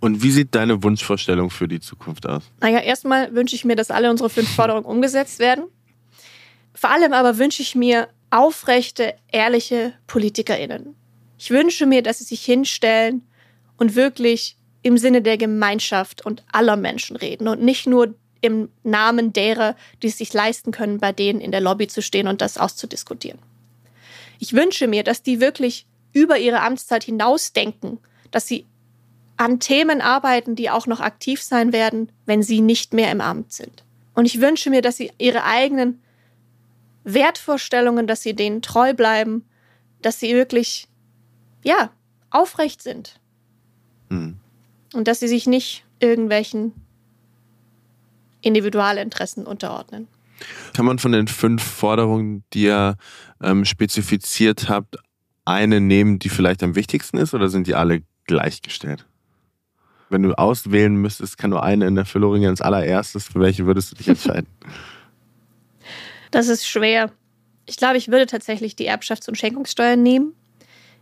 Und 0.00 0.22
wie 0.22 0.30
sieht 0.30 0.54
deine 0.54 0.82
Wunschvorstellung 0.82 1.50
für 1.50 1.68
die 1.68 1.80
Zukunft 1.80 2.26
aus? 2.26 2.44
Naja, 2.60 2.80
erstmal 2.80 3.34
wünsche 3.34 3.56
ich 3.56 3.64
mir, 3.64 3.76
dass 3.76 3.90
alle 3.90 4.10
unsere 4.10 4.30
fünf 4.30 4.48
Forderungen 4.48 4.84
umgesetzt 4.84 5.38
werden. 5.38 5.64
Vor 6.74 6.90
allem 6.90 7.12
aber 7.12 7.38
wünsche 7.38 7.62
ich 7.62 7.74
mir 7.74 8.08
aufrechte, 8.30 9.14
ehrliche 9.32 9.94
PolitikerInnen. 10.06 10.94
Ich 11.38 11.50
wünsche 11.50 11.86
mir, 11.86 12.02
dass 12.02 12.18
sie 12.18 12.24
sich 12.24 12.44
hinstellen 12.44 13.27
und 13.78 13.94
wirklich 13.94 14.56
im 14.82 14.98
Sinne 14.98 15.22
der 15.22 15.38
Gemeinschaft 15.38 16.24
und 16.24 16.44
aller 16.52 16.76
Menschen 16.76 17.16
reden 17.16 17.48
und 17.48 17.62
nicht 17.62 17.86
nur 17.86 18.14
im 18.40 18.68
Namen 18.84 19.32
derer, 19.32 19.74
die 20.02 20.08
es 20.08 20.18
sich 20.18 20.32
leisten 20.32 20.70
können, 20.70 20.98
bei 20.98 21.12
denen 21.12 21.40
in 21.40 21.50
der 21.50 21.60
Lobby 21.60 21.88
zu 21.88 22.02
stehen 22.02 22.28
und 22.28 22.40
das 22.40 22.58
auszudiskutieren. 22.58 23.40
Ich 24.38 24.52
wünsche 24.52 24.86
mir, 24.86 25.02
dass 25.02 25.22
die 25.22 25.40
wirklich 25.40 25.86
über 26.12 26.38
ihre 26.38 26.60
Amtszeit 26.60 27.04
hinausdenken, 27.04 27.98
dass 28.30 28.46
sie 28.46 28.66
an 29.36 29.60
Themen 29.60 30.00
arbeiten, 30.00 30.56
die 30.56 30.70
auch 30.70 30.86
noch 30.86 31.00
aktiv 31.00 31.42
sein 31.42 31.72
werden, 31.72 32.10
wenn 32.26 32.42
sie 32.42 32.60
nicht 32.60 32.92
mehr 32.92 33.10
im 33.10 33.20
Amt 33.20 33.52
sind. 33.52 33.84
Und 34.14 34.26
ich 34.26 34.40
wünsche 34.40 34.70
mir, 34.70 34.82
dass 34.82 34.96
sie 34.96 35.12
ihre 35.18 35.44
eigenen 35.44 36.02
Wertvorstellungen, 37.04 38.06
dass 38.06 38.22
sie 38.22 38.34
denen 38.34 38.62
treu 38.62 38.94
bleiben, 38.94 39.48
dass 40.02 40.20
sie 40.20 40.34
wirklich, 40.34 40.88
ja, 41.62 41.90
aufrecht 42.30 42.82
sind. 42.82 43.20
Mhm. 44.08 44.36
Und 44.94 45.08
dass 45.08 45.20
sie 45.20 45.28
sich 45.28 45.46
nicht 45.46 45.84
irgendwelchen 46.00 46.72
Individualinteressen 48.40 49.46
unterordnen. 49.46 50.08
Kann 50.74 50.84
man 50.84 50.98
von 50.98 51.12
den 51.12 51.26
fünf 51.26 51.62
Forderungen, 51.62 52.44
die 52.52 52.64
ihr 52.64 52.96
ähm, 53.42 53.64
spezifiziert 53.64 54.68
habt, 54.68 54.96
eine 55.44 55.80
nehmen, 55.80 56.18
die 56.18 56.28
vielleicht 56.28 56.62
am 56.62 56.74
wichtigsten 56.74 57.16
ist 57.16 57.34
oder 57.34 57.48
sind 57.48 57.66
die 57.66 57.74
alle 57.74 58.02
gleichgestellt? 58.26 59.06
Wenn 60.10 60.22
du 60.22 60.32
auswählen 60.38 60.94
müsstest, 60.94 61.36
kann 61.36 61.50
nur 61.50 61.62
eine 61.62 61.86
in 61.86 61.94
der 61.94 62.04
Verlorung 62.04 62.46
als 62.46 62.60
allererstes. 62.60 63.24
Für 63.24 63.40
welche 63.40 63.66
würdest 63.66 63.92
du 63.92 63.96
dich 63.96 64.08
entscheiden? 64.08 64.46
Das 66.30 66.48
ist 66.48 66.68
schwer. 66.68 67.10
Ich 67.64 67.78
glaube, 67.78 67.96
ich 67.96 68.08
würde 68.08 68.26
tatsächlich 68.26 68.76
die 68.76 68.86
Erbschafts- 68.86 69.30
und 69.30 69.38
Schenkungssteuer 69.38 69.96
nehmen, 69.96 70.34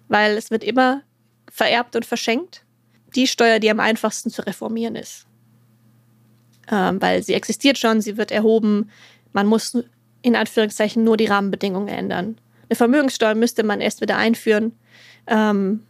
weil 0.06 0.36
es 0.36 0.52
wird 0.52 0.62
immer 0.62 1.02
vererbt 1.50 1.96
und 1.96 2.06
verschenkt. 2.06 2.64
Die 3.14 3.26
Steuer, 3.26 3.58
die 3.58 3.70
am 3.70 3.80
einfachsten 3.80 4.30
zu 4.30 4.42
reformieren 4.42 4.96
ist. 4.96 5.26
Ähm, 6.70 7.00
weil 7.00 7.22
sie 7.22 7.34
existiert 7.34 7.78
schon, 7.78 8.00
sie 8.00 8.16
wird 8.16 8.30
erhoben, 8.30 8.90
man 9.32 9.46
muss 9.46 9.78
in 10.22 10.34
Anführungszeichen 10.34 11.04
nur 11.04 11.16
die 11.16 11.26
Rahmenbedingungen 11.26 11.88
ändern. 11.88 12.38
Eine 12.68 12.76
Vermögenssteuer 12.76 13.34
müsste 13.34 13.62
man 13.62 13.80
erst 13.80 14.00
wieder 14.00 14.16
einführen. 14.16 14.72
Ähm, 15.26 15.84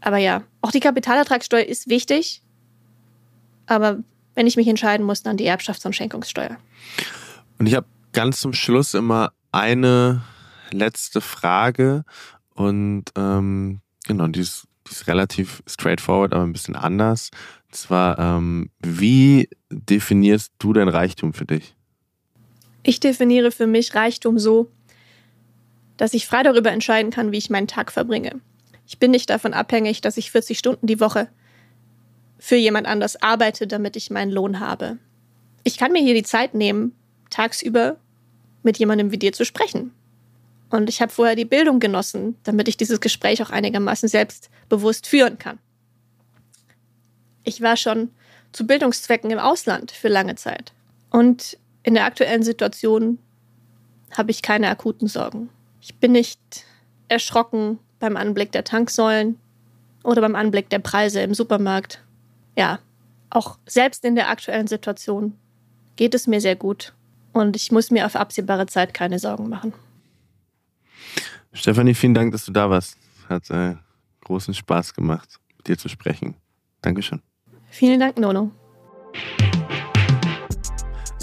aber 0.00 0.18
ja, 0.18 0.42
auch 0.62 0.70
die 0.70 0.80
Kapitalertragssteuer 0.80 1.64
ist 1.64 1.88
wichtig. 1.88 2.42
Aber 3.66 3.98
wenn 4.34 4.46
ich 4.46 4.56
mich 4.56 4.68
entscheiden 4.68 5.04
muss, 5.04 5.22
dann 5.22 5.36
die 5.36 5.48
Erbschafts- 5.48 5.86
und 5.86 5.94
Schenkungssteuer. 5.94 6.56
Und 7.58 7.66
ich 7.66 7.74
habe 7.74 7.86
ganz 8.12 8.40
zum 8.40 8.52
Schluss 8.52 8.94
immer 8.94 9.32
eine 9.52 10.22
letzte 10.70 11.20
Frage. 11.20 12.04
Und 12.54 13.04
ähm, 13.16 13.80
genau, 14.06 14.26
die 14.28 14.40
ist, 14.40 14.66
die 14.86 14.92
ist 14.92 15.06
relativ 15.06 15.62
straightforward, 15.66 16.32
aber 16.34 16.44
ein 16.44 16.52
bisschen 16.52 16.76
anders. 16.76 17.30
Und 17.68 17.76
zwar, 17.76 18.18
ähm, 18.18 18.70
wie 18.80 19.48
definierst 19.70 20.52
du 20.58 20.72
dein 20.72 20.88
Reichtum 20.88 21.32
für 21.32 21.46
dich? 21.46 21.74
Ich 22.82 23.00
definiere 23.00 23.50
für 23.50 23.66
mich 23.66 23.94
Reichtum 23.94 24.38
so, 24.38 24.70
dass 25.96 26.14
ich 26.14 26.26
frei 26.26 26.42
darüber 26.42 26.70
entscheiden 26.70 27.10
kann, 27.10 27.32
wie 27.32 27.38
ich 27.38 27.50
meinen 27.50 27.66
Tag 27.66 27.90
verbringe. 27.92 28.40
Ich 28.86 28.98
bin 28.98 29.10
nicht 29.10 29.30
davon 29.30 29.54
abhängig, 29.54 30.00
dass 30.00 30.16
ich 30.16 30.30
40 30.30 30.58
Stunden 30.58 30.86
die 30.86 31.00
Woche 31.00 31.28
für 32.38 32.56
jemand 32.56 32.86
anders 32.86 33.20
arbeite, 33.22 33.66
damit 33.66 33.96
ich 33.96 34.10
meinen 34.10 34.30
Lohn 34.30 34.60
habe. 34.60 34.98
Ich 35.62 35.78
kann 35.78 35.92
mir 35.92 36.02
hier 36.02 36.14
die 36.14 36.22
Zeit 36.22 36.52
nehmen, 36.54 36.92
tagsüber 37.30 37.96
mit 38.62 38.78
jemandem 38.78 39.10
wie 39.10 39.18
dir 39.18 39.32
zu 39.32 39.44
sprechen. 39.46 39.92
Und 40.74 40.88
ich 40.88 41.00
habe 41.00 41.12
vorher 41.12 41.36
die 41.36 41.44
Bildung 41.44 41.78
genossen, 41.78 42.36
damit 42.42 42.66
ich 42.66 42.76
dieses 42.76 43.00
Gespräch 43.00 43.40
auch 43.40 43.50
einigermaßen 43.50 44.08
selbstbewusst 44.08 45.06
führen 45.06 45.38
kann. 45.38 45.60
Ich 47.44 47.60
war 47.60 47.76
schon 47.76 48.10
zu 48.50 48.66
Bildungszwecken 48.66 49.30
im 49.30 49.38
Ausland 49.38 49.92
für 49.92 50.08
lange 50.08 50.34
Zeit. 50.34 50.72
Und 51.10 51.56
in 51.84 51.94
der 51.94 52.06
aktuellen 52.06 52.42
Situation 52.42 53.20
habe 54.16 54.32
ich 54.32 54.42
keine 54.42 54.68
akuten 54.68 55.06
Sorgen. 55.06 55.48
Ich 55.80 55.94
bin 55.94 56.10
nicht 56.10 56.40
erschrocken 57.06 57.78
beim 58.00 58.16
Anblick 58.16 58.50
der 58.50 58.64
Tanksäulen 58.64 59.38
oder 60.02 60.22
beim 60.22 60.34
Anblick 60.34 60.70
der 60.70 60.80
Preise 60.80 61.20
im 61.20 61.34
Supermarkt. 61.34 62.02
Ja, 62.56 62.80
auch 63.30 63.58
selbst 63.66 64.04
in 64.04 64.16
der 64.16 64.28
aktuellen 64.28 64.66
Situation 64.66 65.38
geht 65.94 66.14
es 66.14 66.26
mir 66.26 66.40
sehr 66.40 66.56
gut 66.56 66.94
und 67.32 67.54
ich 67.54 67.70
muss 67.70 67.92
mir 67.92 68.06
auf 68.06 68.16
absehbare 68.16 68.66
Zeit 68.66 68.92
keine 68.92 69.20
Sorgen 69.20 69.48
machen. 69.48 69.72
Stefanie, 71.54 71.94
vielen 71.94 72.14
Dank, 72.14 72.32
dass 72.32 72.44
du 72.44 72.52
da 72.52 72.68
warst. 72.68 72.98
Hat 73.28 73.48
äh, 73.50 73.76
großen 74.24 74.52
Spaß 74.52 74.94
gemacht, 74.94 75.38
mit 75.56 75.68
dir 75.68 75.78
zu 75.78 75.88
sprechen. 75.88 76.34
Dankeschön. 76.82 77.22
Vielen 77.70 78.00
Dank, 78.00 78.18
Nono. 78.18 78.50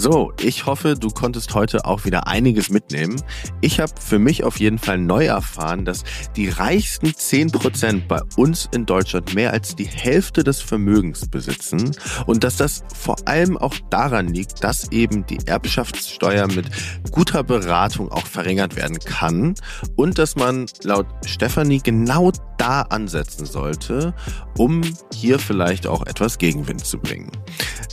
So, 0.02 0.32
ich 0.40 0.66
hoffe, 0.66 0.96
du 0.96 1.10
konntest 1.10 1.54
heute 1.54 1.84
auch 1.84 2.04
wieder 2.04 2.26
einiges 2.26 2.70
mitnehmen. 2.70 3.22
Ich 3.60 3.78
habe 3.78 3.92
für 4.00 4.18
mich 4.18 4.42
auf 4.42 4.58
jeden 4.58 4.78
Fall 4.78 4.98
neu 4.98 5.26
erfahren, 5.26 5.84
dass 5.84 6.02
die 6.34 6.48
reichsten 6.48 7.06
10% 7.06 8.08
bei 8.08 8.20
uns 8.34 8.68
in 8.74 8.84
Deutschland 8.84 9.32
mehr 9.36 9.52
als 9.52 9.76
die 9.76 9.84
Hälfte 9.84 10.42
des 10.42 10.60
Vermögens 10.60 11.28
besitzen 11.28 11.92
und 12.26 12.42
dass 12.42 12.56
das 12.56 12.82
vor 12.92 13.14
allem 13.26 13.56
auch 13.56 13.76
daran 13.90 14.26
liegt, 14.26 14.64
dass 14.64 14.90
eben 14.90 15.24
die 15.24 15.38
Erbschaftssteuer 15.46 16.48
mit 16.48 16.66
guter 17.12 17.44
Beratung 17.44 18.10
auch 18.10 18.26
verringert 18.26 18.74
werden 18.74 18.98
kann 18.98 19.54
und 19.94 20.18
dass 20.18 20.34
man 20.34 20.66
laut 20.82 21.06
Stefanie 21.24 21.80
genau 21.80 22.32
da 22.62 22.82
ansetzen 22.82 23.44
sollte, 23.44 24.14
um 24.56 24.82
hier 25.12 25.40
vielleicht 25.40 25.88
auch 25.88 26.06
etwas 26.06 26.38
Gegenwind 26.38 26.86
zu 26.86 26.96
bringen. 26.98 27.28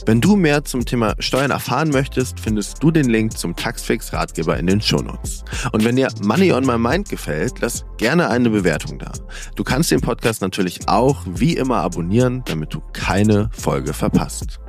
Wenn 0.06 0.20
du 0.20 0.36
mehr 0.36 0.64
zum 0.64 0.84
Thema 0.84 1.16
Steuern 1.18 1.50
erfahren 1.50 1.90
möchtest, 1.90 2.38
findest 2.38 2.80
du 2.80 2.92
den 2.92 3.10
Link 3.10 3.36
zum 3.36 3.56
Taxfix 3.56 4.12
Ratgeber 4.12 4.56
in 4.56 4.68
den 4.68 4.80
Shownotes. 4.80 5.44
Und 5.72 5.84
wenn 5.84 5.96
dir 5.96 6.06
Money 6.22 6.52
on 6.52 6.64
My 6.64 6.78
Mind 6.78 7.08
gefällt, 7.08 7.54
lass 7.60 7.84
gerne 7.98 8.30
eine 8.30 8.48
Bewertung 8.48 9.00
da. 9.00 9.10
Du 9.56 9.64
kannst 9.64 9.90
den 9.90 10.00
Podcast 10.00 10.40
natürlich 10.40 10.88
auch 10.88 11.18
wie 11.26 11.56
immer 11.56 11.78
abonnieren, 11.78 12.42
damit 12.44 12.72
du 12.72 12.80
keine 12.92 13.50
Folge 13.52 13.92
verpasst. 13.92 14.60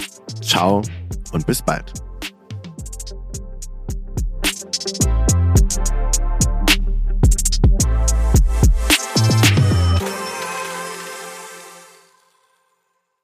Ciao 0.42 0.82
und 1.32 1.46
bis 1.46 1.62
bald. 1.62 1.94